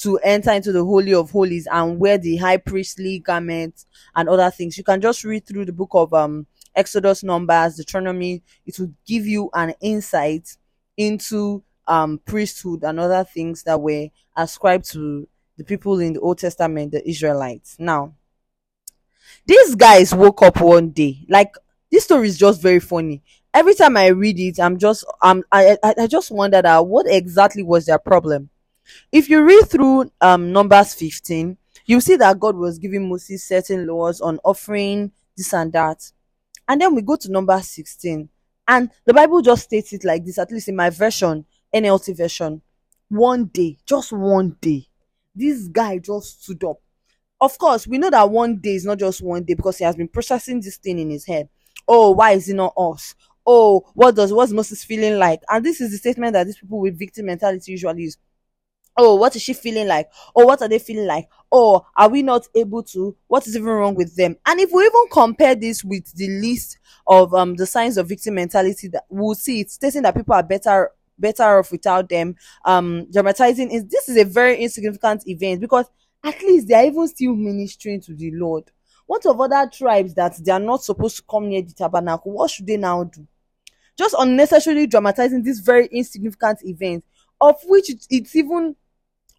to 0.00 0.18
enter 0.18 0.50
into 0.52 0.72
the 0.72 0.84
holy 0.84 1.14
of 1.14 1.30
holies 1.30 1.68
and 1.70 1.98
wear 1.98 2.18
the 2.18 2.36
high 2.36 2.56
priestly 2.56 3.18
garments 3.18 3.86
and 4.14 4.28
other 4.28 4.50
things. 4.50 4.78
You 4.78 4.84
can 4.84 5.00
just 5.00 5.24
read 5.24 5.46
through 5.46 5.66
the 5.66 5.72
book 5.72 5.90
of 5.92 6.12
um 6.14 6.46
Exodus, 6.74 7.22
Numbers, 7.22 7.76
Deuteronomy. 7.76 8.42
It 8.66 8.78
will 8.78 8.92
give 9.06 9.26
you 9.26 9.50
an 9.54 9.74
insight 9.80 10.56
into 10.96 11.62
um 11.86 12.20
priesthood 12.24 12.84
and 12.84 13.00
other 13.00 13.24
things 13.24 13.62
that 13.64 13.80
were 13.80 14.08
ascribed 14.36 14.84
to 14.92 15.28
the 15.56 15.64
people 15.64 15.98
in 16.00 16.14
the 16.14 16.20
Old 16.20 16.38
Testament, 16.38 16.92
the 16.92 17.06
Israelites. 17.08 17.76
Now, 17.78 18.14
these 19.46 19.74
guys 19.74 20.14
woke 20.14 20.42
up 20.42 20.60
one 20.60 20.90
day. 20.90 21.24
Like 21.28 21.54
this 21.90 22.04
story 22.04 22.28
is 22.28 22.38
just 22.38 22.62
very 22.62 22.80
funny. 22.80 23.22
Every 23.52 23.74
time 23.74 23.96
I 23.96 24.08
read 24.08 24.38
it, 24.38 24.60
I'm 24.60 24.78
just 24.78 25.04
um 25.22 25.42
I 25.50 25.76
I, 25.82 25.94
I 26.00 26.06
just 26.06 26.30
wonder 26.30 26.62
that 26.62 26.86
what 26.86 27.06
exactly 27.08 27.62
was 27.62 27.86
their 27.86 27.98
problem. 27.98 28.50
If 29.12 29.28
you 29.28 29.42
read 29.44 29.68
through 29.68 30.10
um 30.20 30.52
Numbers 30.52 30.94
15, 30.94 31.56
you 31.86 32.00
see 32.00 32.16
that 32.16 32.38
God 32.38 32.56
was 32.56 32.78
giving 32.78 33.08
Moses 33.08 33.44
certain 33.44 33.86
laws 33.86 34.20
on 34.20 34.38
offering 34.44 35.12
this 35.36 35.52
and 35.52 35.72
that. 35.72 36.10
And 36.68 36.80
then 36.80 36.94
we 36.94 37.02
go 37.02 37.16
to 37.16 37.30
number 37.30 37.60
16. 37.60 38.28
And 38.68 38.90
the 39.04 39.14
Bible 39.14 39.42
just 39.42 39.64
states 39.64 39.92
it 39.92 40.04
like 40.04 40.24
this, 40.24 40.38
at 40.38 40.52
least 40.52 40.68
in 40.68 40.76
my 40.76 40.90
version, 40.90 41.44
NLT 41.74 42.14
version. 42.14 42.62
One 43.08 43.46
day, 43.46 43.78
just 43.86 44.12
one 44.12 44.56
day, 44.60 44.86
this 45.34 45.66
guy 45.66 45.98
just 45.98 46.44
stood 46.44 46.62
up. 46.62 46.80
Of 47.40 47.56
course, 47.58 47.86
we 47.86 47.98
know 47.98 48.10
that 48.10 48.30
one 48.30 48.56
day 48.58 48.74
is 48.74 48.84
not 48.84 48.98
just 48.98 49.22
one 49.22 49.44
day 49.44 49.54
because 49.54 49.78
he 49.78 49.84
has 49.84 49.96
been 49.96 50.08
processing 50.08 50.60
this 50.60 50.76
thing 50.76 50.98
in 50.98 51.10
his 51.10 51.24
head. 51.26 51.48
Oh, 51.88 52.10
why 52.12 52.32
is 52.32 52.48
it 52.48 52.54
not 52.54 52.74
us? 52.76 53.14
Oh, 53.46 53.84
what 53.94 54.14
does 54.14 54.32
what's 54.32 54.52
Moses 54.52 54.84
feeling 54.84 55.18
like? 55.18 55.40
And 55.48 55.64
this 55.64 55.80
is 55.80 55.90
the 55.90 55.96
statement 55.96 56.34
that 56.34 56.44
these 56.44 56.58
people 56.58 56.78
with 56.80 56.98
victim 56.98 57.26
mentality 57.26 57.72
usually 57.72 58.02
use 58.02 58.18
oh 59.00 59.14
what 59.14 59.34
is 59.34 59.42
she 59.42 59.54
feeling 59.54 59.88
like? 59.88 60.10
Oh 60.36 60.44
what 60.44 60.60
are 60.62 60.68
they 60.68 60.78
feeling 60.78 61.06
like? 61.06 61.28
Oh 61.50 61.86
are 61.96 62.08
we 62.08 62.22
not 62.22 62.46
able 62.54 62.82
to 62.84 63.16
what 63.26 63.46
is 63.46 63.56
even 63.56 63.68
wrong 63.68 63.94
with 63.94 64.14
them? 64.14 64.36
And 64.46 64.60
if 64.60 64.70
we 64.72 64.84
even 64.84 65.04
compare 65.10 65.54
this 65.54 65.82
with 65.82 66.12
the 66.14 66.28
list 66.40 66.78
of 67.06 67.34
um 67.34 67.54
the 67.56 67.66
signs 67.66 67.96
of 67.96 68.08
victim 68.08 68.34
mentality 68.34 68.88
that 68.88 69.04
we'll 69.08 69.34
see 69.34 69.60
it's 69.60 69.74
stating 69.74 70.02
that 70.02 70.14
people 70.14 70.34
are 70.34 70.42
better 70.42 70.90
better 71.18 71.58
off 71.58 71.70
without 71.70 72.08
them 72.08 72.34
um 72.64 73.06
dramatizing 73.10 73.70
is 73.70 73.84
this 73.86 74.08
is 74.08 74.16
a 74.16 74.24
very 74.24 74.56
insignificant 74.62 75.22
event 75.26 75.60
because 75.60 75.86
at 76.22 76.40
least 76.42 76.68
they 76.68 76.74
are 76.74 76.84
even 76.84 77.08
still 77.08 77.34
ministering 77.34 78.00
to 78.02 78.14
the 78.14 78.30
lord. 78.32 78.64
What 79.06 79.24
of 79.26 79.40
other 79.40 79.68
tribes 79.72 80.14
that 80.14 80.36
they 80.44 80.52
are 80.52 80.60
not 80.60 80.84
supposed 80.84 81.16
to 81.16 81.22
come 81.28 81.48
near 81.48 81.62
the 81.62 81.72
tabernacle? 81.72 82.30
What 82.30 82.50
should 82.50 82.66
they 82.66 82.76
now 82.76 83.04
do? 83.04 83.26
Just 83.98 84.14
unnecessarily 84.18 84.86
dramatizing 84.86 85.42
this 85.42 85.60
very 85.60 85.86
insignificant 85.86 86.60
event 86.64 87.04
of 87.40 87.56
which 87.64 87.90
it's 88.10 88.34
even 88.36 88.76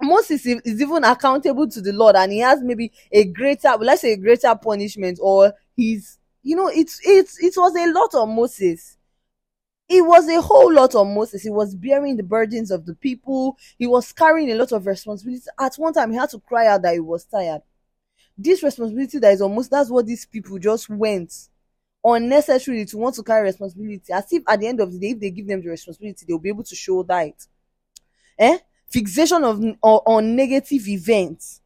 Moses 0.02 0.46
is 0.46 0.82
even 0.82 1.04
accountable 1.04 1.68
to 1.68 1.82
the 1.82 1.94
Lord 1.94 2.16
and 2.16 2.32
he 2.32 2.40
has 2.40 2.62
maybe 2.62 2.92
a 3.12 3.24
greater, 3.26 3.70
let's 3.80 4.02
say 4.02 4.14
a 4.14 4.18
greater 4.18 4.54
punishment 4.56 5.20
or 5.22 5.54
he's, 5.76 6.18
you 6.44 6.56
know, 6.56 6.68
it's, 6.68 7.00
it's, 7.04 7.42
it 7.44 7.54
was 7.56 7.76
a 7.76 7.92
lot 7.92 8.14
on 8.16 8.36
Moses. 8.36 8.98
It 9.88 10.06
was 10.06 10.28
a 10.30 10.42
whole 10.42 10.74
lot 10.74 10.96
on 10.96 11.14
Moses. 11.14 11.44
He 11.44 11.50
was 11.50 11.76
bearing 11.76 12.16
the 12.16 12.24
burdens 12.24 12.72
of 12.72 12.86
the 12.86 12.96
people. 12.96 13.58
He 13.78 13.88
was 13.88 14.14
carrying 14.14 14.50
a 14.52 14.56
lot 14.56 14.72
of 14.72 14.86
responsibility. 14.86 15.44
At 15.60 15.76
one 15.76 15.94
time, 15.94 16.12
he 16.12 16.18
had 16.18 16.30
to 16.30 16.40
cry 16.40 16.68
out 16.68 16.82
that 16.84 16.94
he 16.94 17.02
was 17.02 17.26
tired. 17.26 17.62
This 18.38 18.64
responsibility 18.64 19.20
that 19.20 19.34
is 19.34 19.42
almost, 19.42 19.70
that's 19.70 19.90
what 19.90 20.06
these 20.06 20.26
people 20.26 20.58
just 20.60 20.90
went 20.90 21.34
unnecessarily 22.04 22.86
to 22.86 22.98
want 22.98 23.16
to 23.16 23.24
carry 23.24 23.44
responsibility. 23.44 24.14
As 24.14 24.32
if 24.32 24.44
at 24.48 24.60
the 24.62 24.68
end 24.68 24.80
of 24.80 24.92
the 24.92 24.98
day, 24.98 25.10
if 25.10 25.20
they 25.20 25.30
give 25.30 25.48
them 25.48 25.62
the 25.62 25.70
responsibility, 25.70 26.26
they'll 26.26 26.40
be 26.40 26.50
able 26.50 26.64
to 26.64 26.76
show 26.76 27.04
that. 27.04 27.34
Eh? 28.40 28.58
Fixation 28.92 29.44
of 29.44 29.64
on, 29.82 30.36
negative 30.36 30.88
events. 30.88 31.62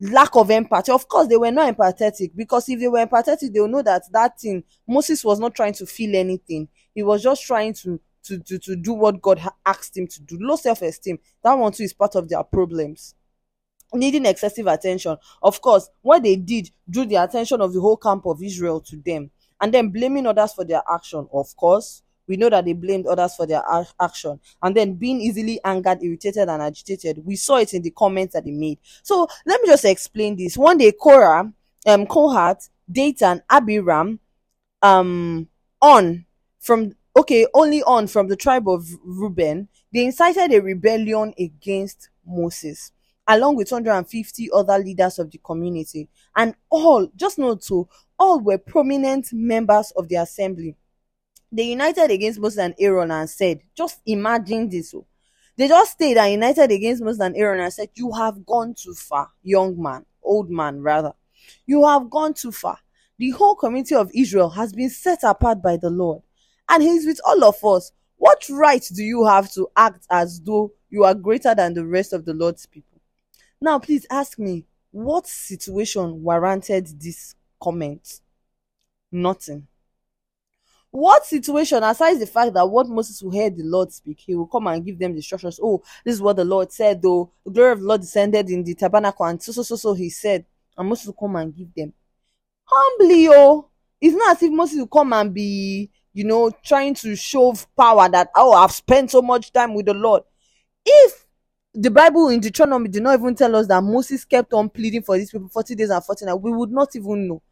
Lack 0.00 0.34
of 0.34 0.50
empathy. 0.50 0.90
Of 0.90 1.06
course 1.08 1.28
they 1.28 1.36
were 1.36 1.52
not 1.52 1.76
empathetic 1.76 2.32
because 2.34 2.68
if 2.68 2.80
they 2.80 2.88
were 2.88 3.06
empathetic 3.06 3.52
they 3.52 3.60
would 3.60 3.70
know 3.70 3.82
that 3.82 4.02
that 4.12 4.38
thing 4.38 4.64
moses 4.86 5.24
was 5.24 5.38
not 5.38 5.54
trying 5.54 5.72
to 5.74 5.86
feel 5.86 6.16
anything. 6.16 6.68
He 6.94 7.02
was 7.02 7.22
just 7.22 7.44
trying 7.46 7.74
to 7.74 8.00
to 8.24 8.38
to, 8.40 8.58
to 8.58 8.76
do 8.76 8.92
what 8.92 9.22
god 9.22 9.40
asked 9.64 9.96
him 9.96 10.06
to 10.08 10.20
do. 10.22 10.36
Low 10.40 10.56
self-esteem. 10.56 11.18
That 11.42 11.54
one 11.54 11.72
too 11.72 11.84
is 11.84 11.92
part 11.92 12.16
of 12.16 12.28
their 12.28 12.42
problems. 12.42 13.14
Needing 13.94 14.26
excessive 14.26 14.66
attention. 14.66 15.16
Of 15.42 15.60
course 15.60 15.88
what 16.02 16.22
they 16.24 16.36
did 16.36 16.70
drew 16.90 17.06
the 17.06 17.16
attention 17.16 17.60
of 17.60 17.72
the 17.72 17.80
whole 17.80 17.96
camp 17.96 18.26
of 18.26 18.42
israel 18.42 18.80
to 18.80 18.96
them. 18.96 19.30
And 19.60 19.72
then 19.72 19.88
blaming 19.90 20.26
others 20.26 20.52
for 20.52 20.64
their 20.64 20.82
action. 20.92 21.28
Of 21.32 21.54
course 21.56 22.02
we 22.26 22.36
know 22.36 22.48
that 22.50 22.64
they 22.64 22.72
blamed 22.72 23.06
others 23.06 23.34
for 23.34 23.46
their 23.46 23.62
action. 24.00 24.40
And 24.62 24.76
then 24.76 24.94
being 24.94 25.20
easily 25.20 25.60
angered 25.64 26.02
irritated 26.02 26.48
and 26.48 26.62
agitated 26.62 27.24
we 27.24 27.36
saw 27.36 27.56
it 27.56 27.74
in 27.74 27.82
the 27.82 27.90
comments 27.90 28.34
that 28.34 28.44
they 28.44 28.50
made. 28.50 28.78
So 29.02 29.28
let 29.46 29.60
me 29.62 29.68
just 29.68 29.84
explain 29.84 30.36
this. 30.36 30.56
One 30.56 30.78
day 30.78 30.92
korah 30.92 31.52
um 31.86 32.06
kohath 32.06 32.68
dathan 32.90 33.42
abiram 33.50 34.18
um 34.82 35.48
on 35.80 36.24
from 36.60 36.94
okay 37.16 37.46
only 37.54 37.82
on 37.82 38.06
from 38.06 38.28
the 38.28 38.36
tribe 38.36 38.68
of 38.68 38.86
reuben 39.04 39.68
they 39.92 40.04
incited 40.06 40.52
a 40.52 40.60
rebellion 40.60 41.34
against 41.38 42.08
moses 42.26 42.90
along 43.26 43.56
with 43.56 43.68
250 43.68 44.50
other 44.52 44.78
leaders 44.78 45.18
of 45.18 45.30
the 45.30 45.38
community. 45.38 46.08
And 46.36 46.54
all 46.70 47.08
just 47.16 47.38
note 47.38 47.64
so 47.64 47.88
all 48.18 48.40
were 48.40 48.58
prominent 48.58 49.32
members 49.32 49.92
of 49.96 50.08
the 50.08 50.16
assembly 50.16 50.76
they 51.56 51.64
united 51.64 52.10
against 52.10 52.40
Moses 52.40 52.58
and 52.58 52.74
Aaron 52.78 53.10
and 53.10 53.28
said, 53.28 53.60
just 53.76 54.00
imagine 54.06 54.68
this. 54.68 54.94
Oh. 54.94 55.06
They 55.56 55.68
just 55.68 55.92
stayed 55.92 56.16
and 56.16 56.32
united 56.32 56.72
against 56.72 57.02
Moses 57.02 57.20
and 57.20 57.36
Aaron 57.36 57.60
and 57.60 57.72
said, 57.72 57.90
You 57.94 58.10
have 58.12 58.44
gone 58.44 58.74
too 58.74 58.94
far, 58.94 59.30
young 59.42 59.80
man, 59.80 60.04
old 60.22 60.50
man, 60.50 60.80
rather. 60.80 61.12
You 61.66 61.86
have 61.86 62.10
gone 62.10 62.34
too 62.34 62.50
far. 62.50 62.78
The 63.18 63.30
whole 63.30 63.54
community 63.54 63.94
of 63.94 64.10
Israel 64.12 64.50
has 64.50 64.72
been 64.72 64.90
set 64.90 65.22
apart 65.22 65.62
by 65.62 65.76
the 65.76 65.90
Lord, 65.90 66.22
and 66.68 66.82
He 66.82 66.88
is 66.90 67.06
with 67.06 67.20
all 67.24 67.44
of 67.44 67.64
us. 67.64 67.92
What 68.16 68.44
right 68.50 68.84
do 68.94 69.02
you 69.02 69.26
have 69.26 69.52
to 69.52 69.68
act 69.76 70.06
as 70.10 70.40
though 70.40 70.72
you 70.90 71.04
are 71.04 71.14
greater 71.14 71.54
than 71.54 71.74
the 71.74 71.86
rest 71.86 72.12
of 72.12 72.24
the 72.24 72.34
Lord's 72.34 72.66
people? 72.66 73.00
Now, 73.60 73.78
please 73.78 74.06
ask 74.10 74.38
me, 74.38 74.66
what 74.90 75.26
situation 75.26 76.22
warranted 76.22 77.00
this 77.00 77.34
comment? 77.62 78.20
Nothing. 79.12 79.68
What 80.94 81.26
situation, 81.26 81.82
aside 81.82 82.20
the 82.20 82.26
fact 82.26 82.54
that 82.54 82.70
what 82.70 82.86
Moses 82.86 83.20
will 83.20 83.32
hear 83.32 83.50
the 83.50 83.64
Lord 83.64 83.92
speak, 83.92 84.20
he 84.20 84.36
will 84.36 84.46
come 84.46 84.68
and 84.68 84.84
give 84.84 84.96
them 84.96 85.10
the 85.10 85.16
instructions. 85.16 85.58
Oh, 85.60 85.82
this 86.04 86.14
is 86.14 86.22
what 86.22 86.36
the 86.36 86.44
Lord 86.44 86.70
said, 86.70 87.02
though. 87.02 87.32
The 87.44 87.50
glory 87.50 87.72
of 87.72 87.80
the 87.80 87.84
Lord 87.84 88.02
descended 88.02 88.48
in 88.48 88.62
the 88.62 88.76
tabernacle, 88.76 89.26
and 89.26 89.42
so, 89.42 89.50
so, 89.50 89.64
so, 89.64 89.74
so, 89.74 89.92
he 89.94 90.08
said. 90.08 90.44
And 90.78 90.88
Moses 90.88 91.06
will 91.06 91.14
come 91.14 91.34
and 91.34 91.52
give 91.52 91.74
them. 91.74 91.92
Humbly, 92.64 93.26
oh. 93.28 93.70
It's 94.00 94.14
not 94.14 94.36
as 94.36 94.42
if 94.44 94.52
Moses 94.52 94.78
will 94.78 94.86
come 94.86 95.12
and 95.14 95.34
be, 95.34 95.90
you 96.12 96.22
know, 96.22 96.52
trying 96.64 96.94
to 96.94 97.16
show 97.16 97.52
power 97.76 98.08
that, 98.10 98.30
oh, 98.36 98.52
I've 98.52 98.70
spent 98.70 99.10
so 99.10 99.20
much 99.20 99.52
time 99.52 99.74
with 99.74 99.86
the 99.86 99.94
Lord. 99.94 100.22
If 100.86 101.26
the 101.74 101.90
Bible 101.90 102.28
in 102.28 102.38
Deuteronomy 102.38 102.88
did 102.88 103.02
not 103.02 103.18
even 103.18 103.34
tell 103.34 103.56
us 103.56 103.66
that 103.66 103.82
Moses 103.82 104.24
kept 104.24 104.52
on 104.52 104.68
pleading 104.68 105.02
for 105.02 105.18
these 105.18 105.32
people 105.32 105.48
40 105.48 105.74
days 105.74 105.90
and 105.90 106.04
40 106.04 106.26
nights, 106.26 106.38
we 106.40 106.52
would 106.52 106.70
not 106.70 106.94
even 106.94 107.26
know 107.26 107.42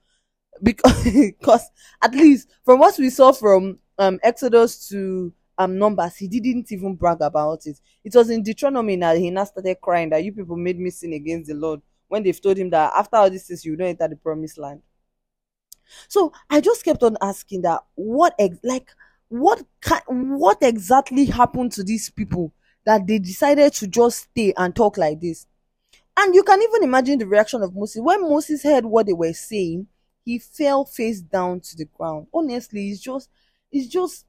because 0.62 1.70
at 2.02 2.14
least 2.14 2.48
from 2.64 2.78
what 2.80 2.98
we 2.98 3.10
saw 3.10 3.32
from 3.32 3.78
um 3.98 4.18
Exodus 4.22 4.88
to 4.88 5.32
um 5.58 5.78
Numbers, 5.78 6.16
he 6.16 6.28
didn't 6.28 6.70
even 6.72 6.94
brag 6.94 7.20
about 7.20 7.66
it. 7.66 7.78
It 8.04 8.14
was 8.14 8.30
in 8.30 8.42
Deuteronomy 8.42 8.96
that 8.96 9.18
he 9.18 9.30
now 9.30 9.44
started 9.44 9.80
crying 9.80 10.10
that 10.10 10.24
you 10.24 10.32
people 10.32 10.56
made 10.56 10.78
me 10.78 10.90
sin 10.90 11.12
against 11.12 11.48
the 11.48 11.54
Lord 11.54 11.80
when 12.08 12.22
they've 12.22 12.40
told 12.40 12.58
him 12.58 12.70
that 12.70 12.92
after 12.94 13.16
all 13.16 13.30
this 13.30 13.50
is 13.50 13.64
you 13.64 13.76
don't 13.76 13.88
enter 13.88 14.08
the 14.08 14.16
promised 14.16 14.58
land. 14.58 14.82
So 16.08 16.32
I 16.50 16.60
just 16.60 16.84
kept 16.84 17.02
on 17.02 17.16
asking 17.20 17.62
that 17.62 17.80
what 17.94 18.34
ex- 18.38 18.58
like 18.62 18.90
what 19.28 19.62
kind 19.80 20.02
what 20.38 20.58
exactly 20.62 21.24
happened 21.26 21.72
to 21.72 21.82
these 21.84 22.10
people 22.10 22.52
that 22.84 23.06
they 23.06 23.18
decided 23.18 23.72
to 23.74 23.86
just 23.86 24.24
stay 24.30 24.52
and 24.56 24.74
talk 24.74 24.96
like 24.96 25.20
this. 25.20 25.46
And 26.18 26.34
you 26.34 26.42
can 26.42 26.62
even 26.62 26.84
imagine 26.84 27.18
the 27.18 27.26
reaction 27.26 27.62
of 27.62 27.74
Moses 27.74 28.02
when 28.02 28.22
Moses 28.22 28.62
heard 28.64 28.86
what 28.86 29.06
they 29.06 29.12
were 29.14 29.32
saying 29.32 29.88
he 30.24 30.38
fell 30.38 30.84
face 30.84 31.20
down 31.20 31.60
to 31.60 31.76
the 31.76 31.86
ground. 31.86 32.26
Honestly, 32.32 32.90
it's 32.90 33.00
just 33.00 33.28
it's 33.70 33.88
just 33.88 34.26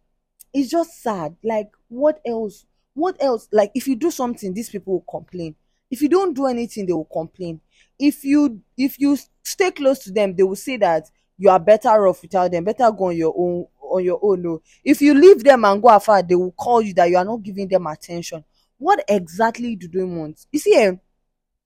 it's 0.54 0.70
just 0.70 1.02
sad. 1.02 1.36
Like 1.44 1.72
what 1.90 2.22
else? 2.26 2.66
What 2.94 3.22
else? 3.22 3.48
Like 3.52 3.72
if 3.74 3.88
you 3.88 3.96
do 3.96 4.12
something, 4.12 4.54
these 4.54 4.70
people 4.70 4.94
will 4.94 5.06
complain. 5.20 5.56
If 5.90 6.02
you 6.02 6.10
don't 6.10 6.34
do 6.34 6.48
anything, 6.48 6.86
they 6.86 6.94
will 6.94 7.06
complain. 7.06 7.62
If 8.00 8.24
you 8.24 8.62
if 8.78 9.00
you 9.00 9.18
stay 9.44 9.72
close 9.72 10.00
to 10.00 10.12
them, 10.12 10.36
they 10.36 10.44
will 10.44 10.56
say 10.56 10.78
that 10.78 11.10
you 11.38 11.50
are 11.50 11.60
better 11.60 12.08
off 12.08 12.22
without 12.22 12.52
them. 12.52 12.64
Better 12.64 12.92
go 12.92 13.06
on 13.06 13.18
your 13.18 13.34
own 13.38 13.66
on 13.82 14.04
your 14.04 14.20
own. 14.22 14.42
No. 14.42 14.62
If 14.84 15.02
you 15.02 15.14
leave 15.14 15.44
them 15.44 15.66
and 15.66 15.82
go 15.82 15.90
afar, 15.90 16.24
they 16.24 16.36
will 16.36 16.52
call 16.52 16.82
you 16.82 16.94
that 16.96 17.10
you 17.10 17.18
are 17.18 17.26
not 17.26 17.44
giving 17.44 17.68
them 17.68 17.88
attention. 17.88 18.44
what 18.78 19.04
exactly 19.08 19.76
do 19.76 19.88
they 19.88 20.04
want? 20.04 20.46
You 20.52 20.60
see, 20.60 20.76
eh, 20.76 20.94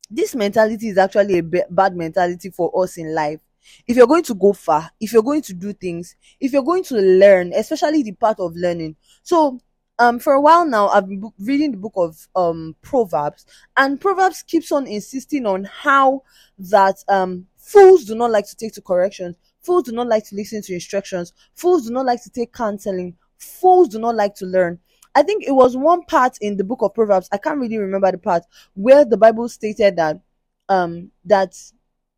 this 0.10 0.36
mentality 0.36 0.90
is 0.90 0.98
actually 0.98 1.40
a 1.40 1.44
b- 1.44 1.64
bad 1.70 1.96
mentality 1.96 2.50
for 2.50 2.72
us 2.84 2.98
in 2.98 3.14
life. 3.14 3.40
If 3.88 3.98
you're 3.98 4.08
going 4.08 4.24
to 4.24 4.36
go 4.36 4.54
far, 4.54 4.92
if 5.00 5.14
you're 5.14 5.24
going 5.24 5.42
to 5.44 5.54
do 5.54 5.74
things, 5.74 6.16
if 6.40 6.54
you're 6.54 6.64
going 6.64 6.84
to 6.86 6.96
learn, 6.96 7.54
especially 7.54 8.04
the 8.04 8.14
part 8.14 8.40
of 8.40 8.56
learning. 8.56 8.96
So, 9.24 9.60
um, 10.00 10.20
for 10.20 10.34
a 10.34 10.42
while 10.42 10.66
now, 10.66 10.90
I've 10.90 11.08
been 11.08 11.32
reading 11.40 11.72
the 11.72 11.78
book 11.78 11.94
of 11.96 12.28
um 12.36 12.76
Proverbs, 12.82 13.46
and 13.76 14.00
Proverbs 14.00 14.44
keeps 14.44 14.72
on 14.72 14.86
insisting 14.88 15.46
on 15.46 15.64
how 15.66 16.24
that 16.60 17.04
um 17.08 17.48
fools 17.58 18.06
do 18.06 18.16
not 18.16 18.32
like 18.32 18.48
to 18.48 18.56
take 18.56 18.74
to 18.74 18.82
corrections, 18.82 19.36
fools 19.62 19.84
do 19.84 19.92
not 19.92 20.08
like 20.08 20.26
to 20.28 20.36
listen 20.36 20.62
to 20.62 20.74
instructions, 20.74 21.34
fools 21.56 21.88
do 21.88 21.94
not 21.94 22.06
like 22.06 22.22
to 22.24 22.30
take 22.30 22.54
counseling, 22.54 23.16
fools 23.40 23.90
do 23.90 24.00
not 24.00 24.16
like 24.16 24.36
to 24.36 24.46
learn. 24.46 24.80
I 25.16 25.24
think 25.24 25.44
it 25.48 25.52
was 25.52 25.76
one 25.76 26.04
part 26.04 26.38
in 26.42 26.58
the 26.58 26.64
book 26.64 26.84
of 26.84 26.94
Proverbs, 26.94 27.28
I 27.32 27.38
can't 27.38 27.60
really 27.60 27.80
remember 27.80 28.12
the 28.12 28.20
part, 28.20 28.44
where 28.76 29.04
the 29.04 29.18
Bible 29.18 29.50
stated 29.50 29.96
that 29.96 30.22
um 30.70 31.12
that 31.26 31.56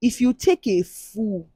if 0.01 0.21
you 0.21 0.33
take 0.33 0.67
a 0.67 0.81
fool 0.83 1.47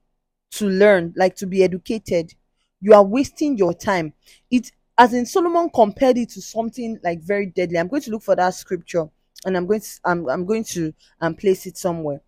to 0.51 0.67
learn, 0.67 1.13
like 1.15 1.35
to 1.37 1.47
be 1.47 1.63
educated, 1.63 2.33
you 2.81 2.93
are 2.93 3.03
wasting 3.03 3.57
your 3.57 3.73
time. 3.73 4.13
It 4.51 4.71
as 4.97 5.13
in 5.13 5.25
Solomon 5.25 5.69
compared 5.73 6.17
it 6.17 6.29
to 6.31 6.41
something 6.41 6.99
like 7.03 7.21
very 7.21 7.47
deadly. 7.47 7.77
I'm 7.79 7.87
going 7.87 8.03
to 8.03 8.11
look 8.11 8.23
for 8.23 8.35
that 8.35 8.53
scripture 8.53 9.09
and 9.45 9.57
I'm 9.57 9.65
going 9.65 9.81
to 9.81 9.89
I'm, 10.05 10.29
I'm 10.29 10.45
going 10.45 10.63
to 10.65 10.93
um 11.21 11.35
place 11.35 11.65
it 11.65 11.77
somewhere. 11.77 12.21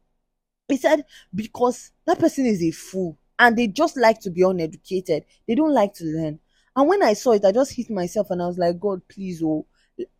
He 0.68 0.78
said, 0.78 1.06
because 1.34 1.92
that 2.06 2.20
person 2.20 2.46
is 2.46 2.64
a 2.64 2.72
fool 2.72 3.18
and 3.38 3.58
they 3.58 3.68
just 3.68 3.98
like 3.98 4.20
to 4.22 4.30
be 4.32 4.42
uneducated. 4.42 5.26
They 5.48 5.56
don't 5.56 5.74
like 5.74 5.94
to 5.96 6.06
learn. 6.06 6.40
And 6.76 6.88
when 6.88 7.04
I 7.04 7.14
saw 7.14 7.32
it, 7.34 7.46
I 7.46 7.52
just 7.52 7.74
hit 7.74 7.90
myself 7.90 8.32
and 8.32 8.42
I 8.42 8.48
was 8.48 8.58
like, 8.58 8.80
God, 8.80 9.02
please, 9.08 9.42
oh, 9.44 9.66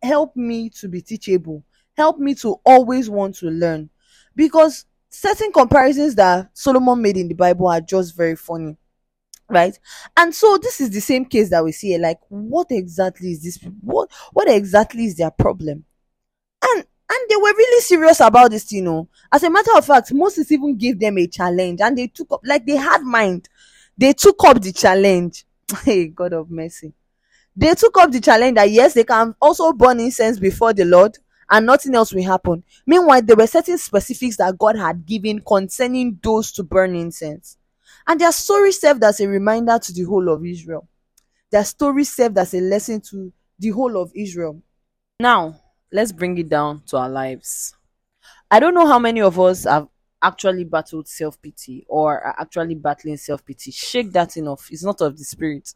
help 0.02 0.36
me 0.36 0.70
to 0.70 0.88
be 0.88 1.02
teachable. 1.02 1.64
Help 1.96 2.18
me 2.18 2.34
to 2.36 2.60
always 2.64 3.10
want 3.10 3.36
to 3.36 3.46
learn. 3.46 3.90
Because 4.34 4.84
certain 5.10 5.52
comparisons 5.52 6.14
that 6.16 6.50
Solomon 6.54 7.00
made 7.00 7.16
in 7.16 7.28
the 7.28 7.34
Bible 7.34 7.68
are 7.68 7.80
just 7.80 8.16
very 8.16 8.36
funny. 8.36 8.76
Right? 9.48 9.78
And 10.16 10.34
so 10.34 10.58
this 10.58 10.80
is 10.80 10.90
the 10.90 11.00
same 11.00 11.24
case 11.24 11.50
that 11.50 11.62
we 11.64 11.70
see. 11.72 11.96
Like, 11.98 12.18
what 12.28 12.66
exactly 12.70 13.30
is 13.30 13.42
this? 13.44 13.58
What 13.80 14.10
what 14.32 14.48
exactly 14.48 15.04
is 15.04 15.16
their 15.16 15.30
problem? 15.30 15.84
And 16.62 16.84
and 17.08 17.20
they 17.30 17.36
were 17.36 17.54
really 17.56 17.80
serious 17.82 18.20
about 18.20 18.50
this, 18.50 18.72
you 18.72 18.82
know. 18.82 19.08
As 19.32 19.44
a 19.44 19.50
matter 19.50 19.70
of 19.76 19.86
fact, 19.86 20.12
Moses 20.12 20.50
even 20.50 20.76
gave 20.76 20.98
them 20.98 21.18
a 21.18 21.26
challenge 21.28 21.80
and 21.80 21.96
they 21.96 22.08
took 22.08 22.32
up 22.32 22.40
like 22.44 22.66
they 22.66 22.76
had 22.76 23.02
mind. 23.02 23.48
They 23.96 24.12
took 24.12 24.42
up 24.44 24.60
the 24.60 24.72
challenge 24.72 25.44
hey, 25.84 26.08
God 26.08 26.32
of 26.32 26.50
mercy. 26.50 26.92
They 27.56 27.74
took 27.74 27.96
up 27.98 28.12
the 28.12 28.20
challenge 28.20 28.56
that 28.56 28.70
yes, 28.70 28.94
they 28.94 29.04
can 29.04 29.34
also 29.40 29.72
burn 29.72 30.00
incense 30.00 30.38
before 30.38 30.72
the 30.72 30.84
Lord 30.84 31.18
and 31.48 31.66
nothing 31.66 31.94
else 31.94 32.12
will 32.12 32.24
happen. 32.24 32.64
Meanwhile, 32.86 33.22
there 33.22 33.36
were 33.36 33.46
certain 33.46 33.78
specifics 33.78 34.36
that 34.38 34.58
God 34.58 34.76
had 34.76 35.06
given 35.06 35.40
concerning 35.40 36.18
those 36.22 36.52
to 36.52 36.62
burn 36.62 36.94
incense. 36.94 37.56
And 38.06 38.20
their 38.20 38.32
story 38.32 38.72
served 38.72 39.02
as 39.04 39.20
a 39.20 39.28
reminder 39.28 39.78
to 39.78 39.92
the 39.92 40.02
whole 40.02 40.28
of 40.28 40.44
Israel. 40.44 40.88
Their 41.50 41.64
story 41.64 42.04
served 42.04 42.38
as 42.38 42.54
a 42.54 42.60
lesson 42.60 43.00
to 43.10 43.32
the 43.58 43.70
whole 43.70 44.00
of 44.00 44.12
Israel. 44.14 44.60
Now, 45.20 45.60
let's 45.92 46.12
bring 46.12 46.36
it 46.38 46.48
down 46.48 46.82
to 46.86 46.98
our 46.98 47.08
lives. 47.08 47.74
I 48.50 48.60
don't 48.60 48.74
know 48.74 48.86
how 48.86 48.98
many 48.98 49.20
of 49.22 49.38
us 49.40 49.64
have 49.64 49.88
actually 50.22 50.64
battled 50.64 51.08
self 51.08 51.40
pity 51.40 51.84
or 51.88 52.20
are 52.20 52.36
actually 52.38 52.74
battling 52.74 53.16
self 53.16 53.44
pity. 53.44 53.70
Shake 53.70 54.12
that 54.12 54.36
enough. 54.36 54.68
It's 54.70 54.84
not 54.84 55.00
of 55.00 55.16
the 55.16 55.24
spirit, 55.24 55.72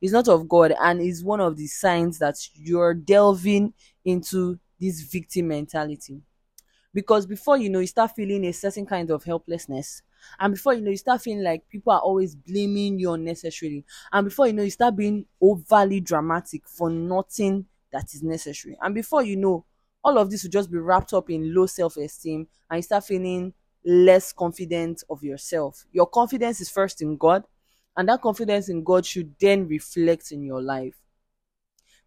it's 0.00 0.12
not 0.12 0.28
of 0.28 0.48
God, 0.48 0.74
and 0.80 1.00
it's 1.00 1.22
one 1.22 1.40
of 1.40 1.56
the 1.56 1.66
signs 1.66 2.18
that 2.18 2.36
you're 2.54 2.94
delving 2.94 3.72
into 4.04 4.58
this 4.80 5.00
victim 5.02 5.48
mentality. 5.48 6.20
Because 6.92 7.26
before 7.26 7.56
you 7.56 7.68
know, 7.70 7.80
you 7.80 7.86
start 7.88 8.12
feeling 8.14 8.44
a 8.46 8.52
certain 8.52 8.86
kind 8.86 9.10
of 9.10 9.24
helplessness. 9.24 10.02
And 10.38 10.54
before 10.54 10.74
you 10.74 10.80
know, 10.80 10.90
you 10.90 10.96
start 10.96 11.22
feeling 11.22 11.42
like 11.42 11.68
people 11.68 11.92
are 11.92 12.00
always 12.00 12.34
blaming 12.36 12.98
you 12.98 13.12
unnecessarily. 13.12 13.84
And 14.12 14.24
before 14.26 14.46
you 14.46 14.52
know, 14.52 14.62
you 14.62 14.70
start 14.70 14.96
being 14.96 15.26
overly 15.40 16.00
dramatic 16.00 16.68
for 16.68 16.88
nothing 16.90 17.66
that 17.92 18.14
is 18.14 18.22
necessary. 18.22 18.78
And 18.80 18.94
before 18.94 19.22
you 19.24 19.36
know, 19.36 19.64
all 20.04 20.18
of 20.18 20.30
this 20.30 20.44
will 20.44 20.50
just 20.50 20.70
be 20.70 20.78
wrapped 20.78 21.12
up 21.12 21.30
in 21.30 21.54
low 21.54 21.66
self 21.66 21.96
esteem 21.96 22.46
and 22.70 22.78
you 22.78 22.82
start 22.82 23.04
feeling 23.04 23.52
less 23.84 24.32
confident 24.32 25.02
of 25.10 25.22
yourself. 25.22 25.84
Your 25.92 26.06
confidence 26.06 26.60
is 26.60 26.70
first 26.70 27.02
in 27.02 27.16
God, 27.16 27.44
and 27.96 28.08
that 28.08 28.22
confidence 28.22 28.68
in 28.68 28.82
God 28.82 29.04
should 29.04 29.34
then 29.38 29.66
reflect 29.68 30.32
in 30.32 30.42
your 30.42 30.62
life. 30.62 30.94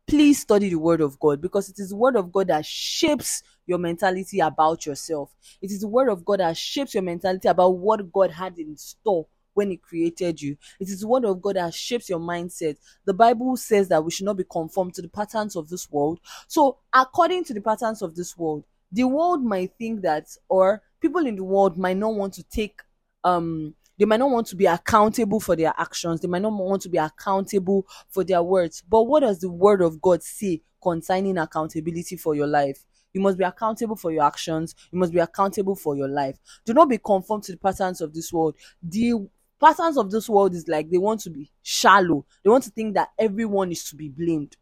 Please 0.07 0.39
study 0.41 0.69
the 0.69 0.79
Word 0.79 1.01
of 1.01 1.19
God 1.19 1.41
because 1.41 1.67
it 1.67 1.79
is 1.79 1.89
the 1.89 1.97
Word 1.97 2.15
of 2.15 2.31
God 2.31 2.47
that 2.47 2.65
shapes 2.65 3.43
your 3.65 3.77
mentality 3.77 4.39
about 4.39 4.85
yourself. 4.85 5.35
It 5.61 5.69
is 5.69 5.81
the 5.81 5.87
Word 5.89 6.07
of 6.07 6.23
God 6.23 6.39
that 6.39 6.55
shapes 6.55 6.93
your 6.93 7.03
mentality 7.03 7.49
about 7.49 7.71
what 7.71 8.11
God 8.13 8.31
had 8.31 8.57
in 8.57 8.77
store 8.77 9.27
when 9.53 9.69
He 9.69 9.75
created 9.75 10.41
you. 10.41 10.55
It 10.79 10.87
is 10.87 11.01
the 11.01 11.07
Word 11.07 11.25
of 11.25 11.41
God 11.41 11.57
that 11.57 11.73
shapes 11.73 12.07
your 12.09 12.19
mindset. 12.19 12.77
The 13.03 13.13
Bible 13.13 13.57
says 13.57 13.89
that 13.89 14.01
we 14.01 14.11
should 14.11 14.25
not 14.25 14.37
be 14.37 14.45
conformed 14.49 14.93
to 14.93 15.01
the 15.01 15.09
patterns 15.09 15.57
of 15.57 15.67
this 15.67 15.91
world. 15.91 16.21
So, 16.47 16.77
according 16.93 17.43
to 17.45 17.53
the 17.53 17.61
patterns 17.61 18.01
of 18.01 18.15
this 18.15 18.37
world, 18.37 18.63
the 18.93 19.03
world 19.03 19.43
might 19.43 19.73
think 19.77 20.03
that, 20.03 20.27
or 20.47 20.81
people 21.01 21.27
in 21.27 21.35
the 21.35 21.43
world 21.43 21.77
might 21.77 21.97
not 21.97 22.15
want 22.15 22.33
to 22.35 22.43
take 22.43 22.81
um 23.25 23.75
they 23.97 24.05
might 24.05 24.19
not 24.19 24.29
want 24.29 24.47
to 24.47 24.55
be 24.55 24.65
accountable 24.65 25.39
for 25.39 25.55
their 25.55 25.73
actions. 25.77 26.21
They 26.21 26.27
might 26.27 26.41
not 26.41 26.53
want 26.53 26.81
to 26.83 26.89
be 26.89 26.97
accountable 26.97 27.85
for 28.09 28.23
their 28.23 28.43
words. 28.43 28.83
But 28.87 29.03
what 29.03 29.21
does 29.21 29.39
the 29.39 29.49
word 29.49 29.81
of 29.81 30.01
god 30.01 30.21
say 30.23 30.61
concerning 30.81 31.37
accountability 31.37 32.15
for 32.15 32.35
your 32.35 32.47
life? 32.47 32.85
You 33.13 33.21
must 33.21 33.37
be 33.37 33.43
accountable 33.43 33.95
for 33.95 34.11
your 34.11 34.23
actions. 34.23 34.75
You 34.91 34.99
must 34.99 35.13
be 35.13 35.19
accountable 35.19 35.75
for 35.75 35.95
your 35.95 36.07
life. 36.07 36.37
Do 36.65 36.73
not 36.73 36.89
be 36.89 36.99
conformed 36.99 37.43
to 37.45 37.53
the 37.53 37.57
patterns 37.57 38.01
of 38.01 38.13
this 38.13 38.31
world. 38.31 38.55
The 38.83 39.27
patterns 39.59 39.97
of 39.97 40.11
this 40.11 40.29
world 40.29 40.53
is 40.53 40.67
like 40.67 40.89
they 40.89 40.99
want 40.99 41.21
to 41.21 41.31
be 41.31 41.49
shallow. 41.63 42.25
They 42.43 42.49
want 42.51 42.65
to 42.65 42.69
think 42.69 42.93
that 42.93 43.09
everyone 43.17 43.71
is 43.71 43.83
to 43.85 43.95
be 43.95 44.09
blamed 44.09 44.55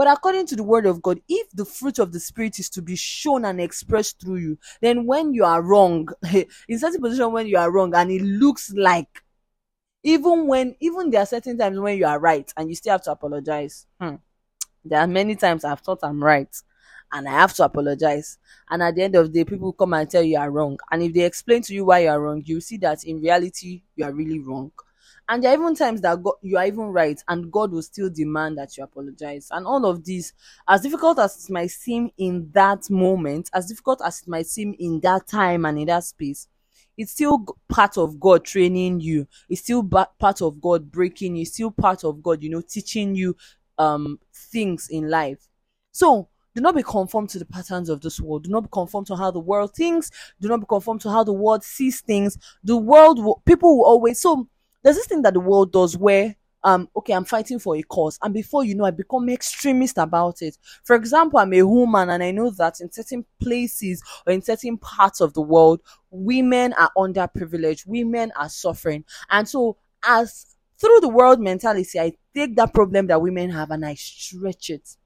but 0.00 0.10
according 0.10 0.46
to 0.46 0.56
the 0.56 0.62
word 0.62 0.86
of 0.86 1.02
God, 1.02 1.20
if 1.28 1.50
the 1.50 1.66
fruit 1.66 1.98
of 1.98 2.10
the 2.10 2.18
spirit 2.18 2.58
is 2.58 2.70
to 2.70 2.80
be 2.80 2.96
shown 2.96 3.44
and 3.44 3.60
expressed 3.60 4.18
through 4.18 4.36
you, 4.36 4.58
then 4.80 5.04
when 5.04 5.34
you 5.34 5.44
are 5.44 5.60
wrong, 5.60 6.08
in 6.32 6.46
a 6.70 6.98
position 6.98 7.32
when 7.32 7.46
you 7.46 7.58
are 7.58 7.70
wrong 7.70 7.94
and 7.94 8.10
it 8.10 8.22
looks 8.22 8.72
like 8.72 9.22
even 10.02 10.46
when 10.46 10.74
even 10.80 11.10
there 11.10 11.20
are 11.20 11.26
certain 11.26 11.58
times 11.58 11.78
when 11.78 11.98
you 11.98 12.06
are 12.06 12.18
right 12.18 12.50
and 12.56 12.70
you 12.70 12.74
still 12.76 12.92
have 12.92 13.02
to 13.02 13.12
apologize. 13.12 13.84
Hmm. 14.00 14.14
There 14.86 14.98
are 14.98 15.06
many 15.06 15.36
times 15.36 15.66
I've 15.66 15.80
thought 15.80 15.98
I'm 16.02 16.24
right 16.24 16.48
and 17.12 17.28
I 17.28 17.32
have 17.32 17.52
to 17.56 17.64
apologize. 17.64 18.38
And 18.70 18.82
at 18.82 18.94
the 18.94 19.02
end 19.02 19.16
of 19.16 19.30
the 19.30 19.40
day, 19.40 19.44
people 19.44 19.74
come 19.74 19.92
and 19.92 20.08
tell 20.08 20.22
you 20.22 20.38
are 20.38 20.50
wrong. 20.50 20.78
And 20.90 21.02
if 21.02 21.12
they 21.12 21.26
explain 21.26 21.60
to 21.64 21.74
you 21.74 21.84
why 21.84 21.98
you 21.98 22.08
are 22.08 22.22
wrong, 22.22 22.42
you 22.46 22.62
see 22.62 22.78
that 22.78 23.04
in 23.04 23.20
reality 23.20 23.82
you 23.96 24.06
are 24.06 24.12
really 24.12 24.38
wrong. 24.38 24.72
And 25.30 25.44
there 25.44 25.52
are 25.52 25.54
even 25.54 25.76
times 25.76 26.00
that 26.00 26.20
God, 26.24 26.34
you 26.42 26.58
are 26.58 26.66
even 26.66 26.86
right, 26.86 27.22
and 27.28 27.52
God 27.52 27.70
will 27.70 27.82
still 27.82 28.10
demand 28.10 28.58
that 28.58 28.76
you 28.76 28.82
apologize. 28.82 29.46
And 29.52 29.64
all 29.64 29.86
of 29.86 30.04
this, 30.04 30.32
as 30.66 30.80
difficult 30.80 31.20
as 31.20 31.44
it 31.44 31.52
might 31.52 31.70
seem 31.70 32.10
in 32.18 32.50
that 32.52 32.90
moment, 32.90 33.48
as 33.54 33.66
difficult 33.66 34.02
as 34.04 34.22
it 34.22 34.28
might 34.28 34.48
seem 34.48 34.74
in 34.80 34.98
that 35.00 35.28
time 35.28 35.66
and 35.66 35.78
in 35.78 35.86
that 35.86 36.02
space, 36.02 36.48
it's 36.98 37.12
still 37.12 37.46
part 37.68 37.96
of 37.96 38.18
God 38.18 38.44
training 38.44 38.98
you. 38.98 39.28
It's 39.48 39.60
still 39.60 39.84
part 39.84 40.42
of 40.42 40.60
God 40.60 40.90
breaking 40.90 41.36
you. 41.36 41.42
It's 41.42 41.52
still 41.52 41.70
part 41.70 42.02
of 42.02 42.24
God, 42.24 42.42
you 42.42 42.50
know, 42.50 42.60
teaching 42.60 43.14
you 43.14 43.36
um 43.78 44.18
things 44.34 44.88
in 44.90 45.08
life. 45.08 45.46
So 45.92 46.28
do 46.56 46.60
not 46.60 46.74
be 46.74 46.82
conformed 46.82 47.30
to 47.30 47.38
the 47.38 47.46
patterns 47.46 47.88
of 47.88 48.00
this 48.00 48.20
world. 48.20 48.42
Do 48.42 48.50
not 48.50 48.62
be 48.62 48.68
conformed 48.72 49.06
to 49.06 49.16
how 49.16 49.30
the 49.30 49.38
world 49.38 49.76
thinks. 49.76 50.10
Do 50.40 50.48
not 50.48 50.58
be 50.58 50.66
conformed 50.66 51.02
to 51.02 51.10
how 51.10 51.22
the 51.22 51.32
world 51.32 51.62
sees 51.62 52.00
things. 52.00 52.36
The 52.64 52.76
world 52.76 53.22
will, 53.22 53.40
people 53.46 53.78
will 53.78 53.86
always 53.86 54.20
so 54.20 54.48
there's 54.82 54.96
this 54.96 55.06
thing 55.06 55.22
that 55.22 55.34
the 55.34 55.40
world 55.40 55.72
does 55.72 55.96
where 55.96 56.34
um 56.62 56.88
okay 56.94 57.14
i'm 57.14 57.24
fighting 57.24 57.58
for 57.58 57.74
a 57.76 57.82
cause 57.82 58.18
and 58.22 58.34
before 58.34 58.64
you 58.64 58.74
know 58.74 58.84
i 58.84 58.90
become 58.90 59.28
extremist 59.30 59.96
about 59.96 60.42
it. 60.42 60.56
For 60.84 60.94
example 60.94 61.38
i'm 61.38 61.52
a 61.54 61.62
woman 61.62 62.10
and 62.10 62.22
i 62.22 62.30
know 62.30 62.50
that 62.50 62.80
in 62.80 62.92
certain 62.92 63.24
places 63.40 64.02
or 64.26 64.32
in 64.32 64.42
certain 64.42 64.76
parts 64.76 65.20
of 65.20 65.32
the 65.32 65.40
world 65.42 65.80
women 66.10 66.74
are 66.74 66.90
underprivileged 66.96 67.86
women 67.86 68.32
are 68.36 68.48
suffering. 68.48 69.04
And 69.30 69.48
so 69.48 69.76
as 70.04 70.46
through 70.78 71.00
the 71.00 71.08
world 71.08 71.40
mentality 71.40 71.98
i 71.98 72.12
take 72.34 72.56
that 72.56 72.74
problem 72.74 73.06
that 73.06 73.22
women 73.22 73.50
have 73.50 73.70
and 73.70 73.84
i 73.86 73.94
stretch 73.94 74.70
it. 74.70 74.96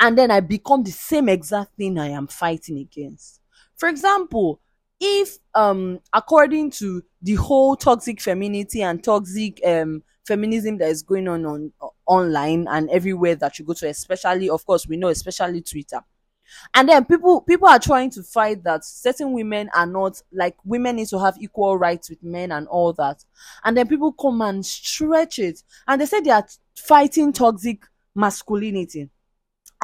And 0.00 0.16
then 0.18 0.30
i 0.30 0.40
become 0.40 0.82
the 0.82 0.90
same 0.90 1.28
exact 1.28 1.76
thing 1.76 1.98
i 1.98 2.08
am 2.08 2.26
fighting 2.26 2.78
against. 2.78 3.40
For 3.76 3.88
example 3.88 4.60
if 5.04 5.38
um 5.54 6.00
according 6.12 6.70
to 6.70 7.02
the 7.22 7.34
whole 7.34 7.76
toxic 7.76 8.20
femininity 8.20 8.82
and 8.82 9.04
toxic 9.04 9.60
um 9.66 10.02
feminism 10.26 10.78
that 10.78 10.88
is 10.88 11.02
going 11.02 11.28
on 11.28 11.44
on 11.44 11.72
uh, 11.82 11.88
online 12.06 12.66
and 12.70 12.88
everywhere 12.90 13.34
that 13.34 13.58
you 13.58 13.64
go 13.64 13.74
to 13.74 13.86
especially 13.86 14.48
of 14.48 14.64
course 14.64 14.86
we 14.88 14.96
know 14.96 15.08
especially 15.08 15.60
twitter. 15.60 16.00
And 16.74 16.88
then 16.88 17.04
people 17.06 17.40
people 17.40 17.68
are 17.68 17.78
trying 17.78 18.10
to 18.10 18.22
fight 18.22 18.62
that 18.64 18.84
certain 18.84 19.32
women 19.32 19.70
are 19.74 19.86
not 19.86 20.20
like 20.32 20.56
women 20.64 20.96
need 20.96 21.08
to 21.08 21.18
have 21.18 21.36
equal 21.40 21.78
rights 21.78 22.10
with 22.10 22.22
men 22.22 22.52
and 22.52 22.68
all 22.68 22.92
that. 22.94 23.24
And 23.64 23.76
then 23.76 23.88
people 23.88 24.12
come 24.12 24.42
and 24.42 24.64
stretch 24.64 25.38
it. 25.38 25.62
And 25.88 26.00
they 26.00 26.06
say 26.06 26.20
they 26.20 26.30
are 26.30 26.46
fighting 26.76 27.32
toxic 27.32 27.84
masculinity 28.14 29.08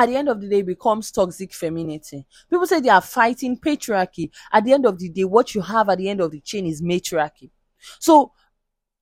at 0.00 0.06
the 0.06 0.16
end 0.16 0.30
of 0.30 0.40
the 0.40 0.48
day 0.48 0.62
becomes 0.62 1.10
toxic 1.10 1.52
femininity. 1.52 2.26
People 2.48 2.66
say 2.66 2.80
they 2.80 2.88
are 2.88 3.02
fighting 3.02 3.58
patriarchy. 3.58 4.30
At 4.50 4.64
the 4.64 4.72
end 4.72 4.86
of 4.86 4.98
the 4.98 5.10
day, 5.10 5.24
what 5.24 5.54
you 5.54 5.60
have 5.60 5.90
at 5.90 5.98
the 5.98 6.08
end 6.08 6.22
of 6.22 6.30
the 6.30 6.40
chain 6.40 6.64
is 6.64 6.80
matriarchy. 6.80 7.50
So 7.98 8.32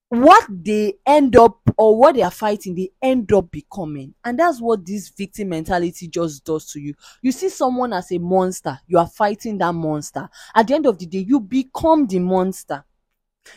what 0.09 0.45
they 0.51 0.95
end 1.07 1.37
up 1.37 1.61
or 1.77 1.97
what 1.97 2.17
they 2.17 2.23
are 2.23 2.33
fighting, 2.33 2.75
they 2.75 2.91
end 3.01 3.33
up 3.33 3.49
becoming. 3.53 4.15
And 4.25 4.41
that's 4.41 4.61
what 4.61 4.85
this 4.85 5.11
victim 5.11 5.51
mentality 5.51 6.09
just 6.09 6.45
does 6.45 6.69
to 6.73 6.81
you. 6.81 6.95
You 7.23 7.31
see 7.31 7.49
someone 7.49 7.93
as 7.93 8.11
a 8.11 8.19
monster, 8.19 8.81
you 8.89 8.99
are 8.99 9.07
fighting 9.07 9.59
that 9.59 9.75
monster. 9.75 10.29
At 10.53 10.67
the 10.67 10.75
end 10.75 10.87
of 10.87 10.99
the 10.99 11.07
day, 11.07 11.19
you 11.19 11.39
become 11.39 12.09
the 12.09 12.19
monster 12.19 12.85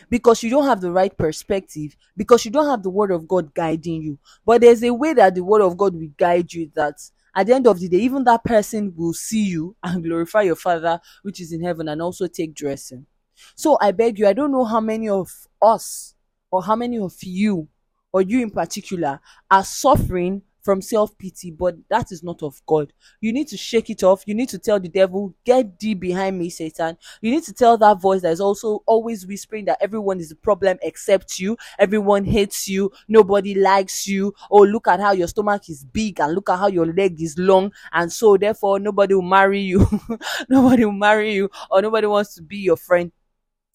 because 0.08 0.44
you 0.44 0.50
don't 0.50 0.66
have 0.66 0.80
the 0.80 0.92
right 0.92 1.16
perspective, 1.16 1.96
because 2.16 2.44
you 2.44 2.52
don't 2.52 2.68
have 2.68 2.84
the 2.84 2.90
word 2.90 3.10
of 3.10 3.26
God 3.26 3.52
guiding 3.52 4.00
you. 4.00 4.18
But 4.46 4.60
there's 4.60 4.84
a 4.84 4.94
way 4.94 5.12
that 5.14 5.34
the 5.34 5.42
word 5.42 5.60
of 5.60 5.76
God 5.76 5.94
will 5.94 6.10
guide 6.16 6.52
you 6.52 6.70
that 6.76 7.00
at 7.34 7.46
the 7.46 7.54
end 7.54 7.66
of 7.66 7.80
the 7.80 7.88
day, 7.88 7.98
even 7.98 8.24
that 8.24 8.44
person 8.44 8.92
will 8.96 9.14
see 9.14 9.44
you 9.44 9.76
and 9.82 10.02
glorify 10.04 10.42
your 10.42 10.56
Father 10.56 11.00
which 11.22 11.40
is 11.40 11.52
in 11.52 11.62
heaven 11.62 11.88
and 11.88 12.02
also 12.02 12.26
take 12.26 12.54
dressing. 12.54 13.06
So 13.54 13.78
I 13.80 13.92
beg 13.92 14.18
you, 14.18 14.26
I 14.26 14.32
don't 14.32 14.52
know 14.52 14.64
how 14.64 14.80
many 14.80 15.08
of 15.08 15.30
us 15.60 16.14
or 16.50 16.62
how 16.62 16.76
many 16.76 16.98
of 16.98 17.14
you 17.22 17.68
or 18.12 18.22
you 18.22 18.42
in 18.42 18.50
particular 18.50 19.20
are 19.50 19.64
suffering 19.64 20.42
from 20.62 20.80
self 20.80 21.16
pity, 21.18 21.50
but 21.50 21.76
that 21.90 22.12
is 22.12 22.22
not 22.22 22.42
of 22.42 22.60
God. 22.66 22.92
You 23.20 23.32
need 23.32 23.48
to 23.48 23.56
shake 23.56 23.90
it 23.90 24.02
off. 24.02 24.22
You 24.26 24.34
need 24.34 24.48
to 24.50 24.58
tell 24.58 24.78
the 24.80 24.88
devil, 24.88 25.34
Get 25.44 25.78
thee 25.78 25.94
behind 25.94 26.38
me, 26.38 26.50
Satan. 26.50 26.96
You 27.20 27.30
need 27.32 27.42
to 27.44 27.52
tell 27.52 27.76
that 27.78 28.00
voice 28.00 28.22
that 28.22 28.32
is 28.32 28.40
also 28.40 28.82
always 28.86 29.26
whispering 29.26 29.64
that 29.66 29.78
everyone 29.80 30.20
is 30.20 30.30
a 30.30 30.36
problem 30.36 30.78
except 30.82 31.38
you. 31.38 31.56
Everyone 31.78 32.24
hates 32.24 32.68
you. 32.68 32.90
Nobody 33.08 33.54
likes 33.54 34.06
you. 34.06 34.34
Oh, 34.50 34.62
look 34.62 34.88
at 34.88 35.00
how 35.00 35.12
your 35.12 35.28
stomach 35.28 35.68
is 35.68 35.84
big 35.84 36.20
and 36.20 36.34
look 36.34 36.48
at 36.48 36.58
how 36.58 36.68
your 36.68 36.86
leg 36.86 37.20
is 37.20 37.36
long. 37.38 37.72
And 37.92 38.12
so, 38.12 38.36
therefore, 38.36 38.78
nobody 38.78 39.14
will 39.14 39.22
marry 39.22 39.60
you. 39.60 39.86
nobody 40.48 40.84
will 40.84 40.92
marry 40.92 41.32
you 41.34 41.50
or 41.70 41.82
nobody 41.82 42.06
wants 42.06 42.34
to 42.34 42.42
be 42.42 42.58
your 42.58 42.76
friend 42.76 43.12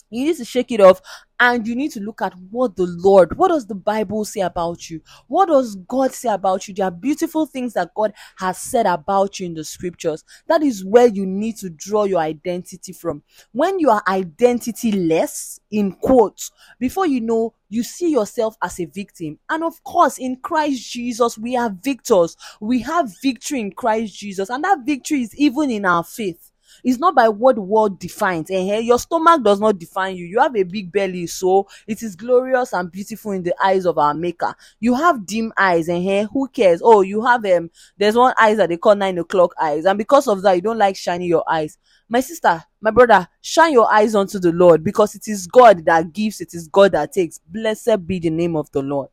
you 0.10 0.26
need 0.26 0.38
to 0.38 0.46
shake 0.46 0.72
it 0.72 0.82
off 0.82 1.02
and 1.39 1.67
you 1.67 1.76
need 1.76 1.91
to 1.91 2.00
look 2.00 2.22
at 2.22 2.34
what 2.50 2.76
the 2.76 2.88
Lord, 2.88 3.38
what 3.38 3.50
does 3.50 3.67
the 3.67 3.76
Bible 3.76 4.26
say 4.26 4.41
about 4.41 4.89
you? 4.89 5.02
What 5.28 5.48
does 5.50 5.76
God 5.76 6.12
say 6.13 6.30
about 6.30 6.67
you? 6.67 6.74
There 6.74 6.86
are 6.86 6.91
beautiful 6.91 7.46
things 7.46 7.74
that 7.74 7.93
God 7.93 8.13
has 8.38 8.58
said 8.58 8.86
about 8.86 9.39
you 9.39 9.46
in 9.46 9.54
the 9.54 9.63
scriptures. 9.63 10.24
That 10.48 10.63
is 10.63 10.84
where 10.84 11.08
you 11.08 11.26
need 11.26 11.58
to 11.58 11.70
draw 11.70 12.06
your 12.06 12.20
identity 12.20 12.93
from. 12.93 13.22
When 13.52 13.80
you 13.80 13.89
are 13.89 14.04
identity 14.08 14.91
less, 14.91 15.60
in 15.70 15.91
quotes, 15.93 16.52
before 16.80 17.06
you 17.06 17.22
know, 17.22 17.54
you 17.70 17.84
see 17.84 18.10
yourself 18.10 18.56
as 18.63 18.80
a 18.80 18.86
victim. 18.86 19.38
And 19.50 19.63
of 19.63 19.84
course, 19.84 20.17
in 20.17 20.38
Christ 20.38 20.91
Jesus, 20.91 21.38
we 21.38 21.58
are 21.58 21.70
victors. 21.70 22.38
We 22.62 22.80
have 22.82 23.12
victory 23.22 23.60
in 23.60 23.72
Christ 23.72 24.17
Jesus. 24.17 24.50
And 24.50 24.63
that 24.63 24.80
victory 24.86 25.22
is 25.22 25.36
even 25.36 25.70
in 25.70 25.86
our 25.86 26.04
faith. 26.04 26.52
It's 26.83 26.99
not 26.99 27.15
by 27.15 27.29
what 27.29 27.55
the 27.55 27.61
world 27.61 27.99
defines. 27.99 28.49
Eh? 28.51 28.79
Your 28.79 28.99
stomach 28.99 29.43
does 29.43 29.59
not 29.59 29.79
define 29.79 30.15
you. 30.15 30.25
You 30.25 30.39
have 30.39 30.55
a 30.55 30.63
big 30.63 30.91
belly, 30.91 31.27
so 31.27 31.67
it 31.87 32.03
is 32.03 32.15
glorious 32.15 32.73
and 32.73 32.91
beautiful 32.91 33.31
in 33.31 33.43
the 33.43 33.53
eyes 33.63 33.85
of 33.85 33.97
our 33.97 34.13
maker. 34.13 34.53
You 34.79 34.95
have 34.95 35.25
dim 35.25 35.53
eyes, 35.57 35.89
eh? 35.89 36.25
Who 36.31 36.47
cares? 36.47 36.81
Oh, 36.83 37.01
you 37.01 37.23
have 37.25 37.45
um 37.45 37.69
there's 37.97 38.15
one 38.15 38.33
eyes 38.39 38.57
that 38.57 38.69
they 38.69 38.77
call 38.77 38.95
nine 38.95 39.17
o'clock 39.17 39.53
eyes, 39.61 39.85
and 39.85 39.97
because 39.97 40.27
of 40.27 40.41
that, 40.41 40.53
you 40.53 40.61
don't 40.61 40.77
like 40.77 40.95
shining 40.95 41.27
your 41.27 41.43
eyes. 41.49 41.77
My 42.09 42.21
sister, 42.21 42.63
my 42.79 42.91
brother, 42.91 43.27
shine 43.41 43.73
your 43.73 43.91
eyes 43.91 44.15
unto 44.15 44.39
the 44.39 44.51
Lord 44.51 44.83
because 44.83 45.15
it 45.15 45.27
is 45.27 45.45
God 45.47 45.85
that 45.85 46.13
gives, 46.13 46.39
it 46.39 46.53
is 46.53 46.67
God 46.67 46.93
that 46.93 47.11
takes. 47.11 47.39
Blessed 47.39 48.07
be 48.07 48.19
the 48.19 48.29
name 48.29 48.55
of 48.55 48.71
the 48.71 48.81
Lord. 48.81 49.09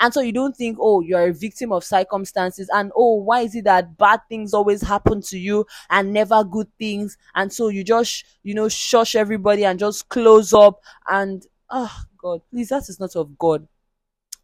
And 0.00 0.14
so 0.14 0.22
you 0.22 0.32
don't 0.32 0.56
think, 0.56 0.78
oh, 0.80 1.02
you're 1.02 1.28
a 1.28 1.32
victim 1.32 1.72
of 1.72 1.84
circumstances 1.84 2.70
and 2.72 2.90
oh, 2.96 3.16
why 3.16 3.42
is 3.42 3.54
it 3.54 3.64
that 3.64 3.98
bad 3.98 4.20
things 4.30 4.54
always 4.54 4.80
happen 4.80 5.20
to 5.22 5.38
you 5.38 5.66
and 5.90 6.12
never 6.12 6.42
good 6.42 6.68
things? 6.78 7.18
And 7.34 7.52
so 7.52 7.68
you 7.68 7.84
just, 7.84 8.24
you 8.42 8.54
know, 8.54 8.68
shush 8.68 9.14
everybody 9.14 9.64
and 9.64 9.78
just 9.78 10.08
close 10.08 10.54
up 10.54 10.80
and, 11.06 11.46
oh 11.68 11.94
God, 12.16 12.40
please, 12.50 12.70
that 12.70 12.88
is 12.88 12.98
not 12.98 13.14
of 13.14 13.38
God. 13.38 13.68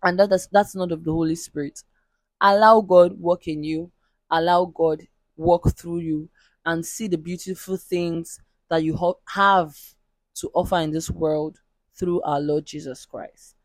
And 0.03 0.21
that 0.21 0.31
is, 0.31 0.47
that's 0.53 0.77
not 0.77 0.93
of 0.93 1.05
the 1.05 1.13
Holy 1.13 1.37
Spirit. 1.37 1.83
Allow 2.41 2.83
God 2.83 3.19
work 3.19 3.49
in 3.49 3.65
you. 3.65 3.91
Allow 4.31 4.67
God 4.67 5.09
walk 5.37 5.77
through 5.77 6.01
you 6.01 6.29
and 6.67 6.85
see 6.85 7.09
the 7.09 7.19
beautiful 7.19 7.79
things 7.79 8.41
that 8.69 8.85
you 8.85 8.99
have 9.33 9.75
to 10.35 10.51
offer 10.53 10.77
in 10.81 10.91
this 10.91 11.11
world 11.11 11.59
through 11.95 12.21
our 12.23 12.41
Lord 12.41 12.67
Jesus 12.67 13.07
Christ. 13.07 13.56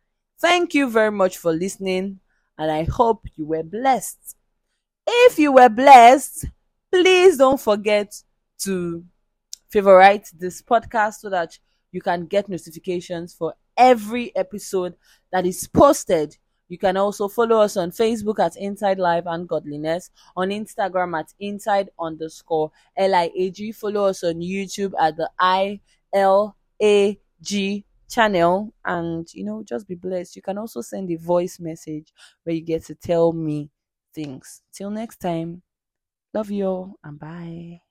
Thank 0.41 0.73
you 0.73 0.89
very 0.89 1.11
much 1.11 1.37
for 1.37 1.53
listening, 1.53 2.19
and 2.57 2.71
I 2.71 2.83
hope 2.83 3.27
you 3.35 3.45
were 3.45 3.61
blessed. 3.61 4.35
If 5.05 5.37
you 5.37 5.51
were 5.51 5.69
blessed, 5.69 6.47
please 6.91 7.37
don't 7.37 7.61
forget 7.61 8.11
to 8.63 9.03
favorite 9.69 10.27
this 10.33 10.63
podcast 10.63 11.19
so 11.19 11.29
that 11.29 11.59
you 11.91 12.01
can 12.01 12.25
get 12.25 12.49
notifications 12.49 13.35
for 13.35 13.53
every 13.77 14.35
episode 14.35 14.95
that 15.31 15.45
is 15.45 15.67
posted. 15.67 16.35
You 16.69 16.79
can 16.79 16.97
also 16.97 17.27
follow 17.27 17.61
us 17.61 17.77
on 17.77 17.91
Facebook 17.91 18.39
at 18.39 18.55
Inside 18.55 18.97
Life 18.97 19.25
and 19.27 19.47
Godliness, 19.47 20.09
on 20.35 20.49
Instagram 20.49 21.19
at 21.19 21.31
Inside 21.39 21.91
underscore 21.99 22.71
LIAG. 22.97 23.75
Follow 23.75 24.05
us 24.05 24.23
on 24.23 24.35
YouTube 24.35 24.93
at 24.99 25.17
the 25.17 25.29
I 25.37 25.81
L 26.11 26.57
A 26.81 27.19
G 27.43 27.85
channel 28.11 28.73
and 28.85 29.33
you 29.33 29.43
know 29.45 29.63
just 29.63 29.87
be 29.87 29.95
blessed. 29.95 30.35
You 30.35 30.43
can 30.43 30.57
also 30.59 30.81
send 30.81 31.11
a 31.11 31.17
voice 31.17 31.59
message 31.59 32.13
where 32.43 32.55
you 32.55 32.61
get 32.63 32.85
to 32.85 32.95
tell 32.95 33.33
me 33.33 33.71
things. 34.13 34.61
Till 34.73 34.91
next 34.91 35.17
time 35.19 35.63
love 36.33 36.51
you 36.51 36.65
all 36.67 36.95
and 37.03 37.19
bye 37.19 37.81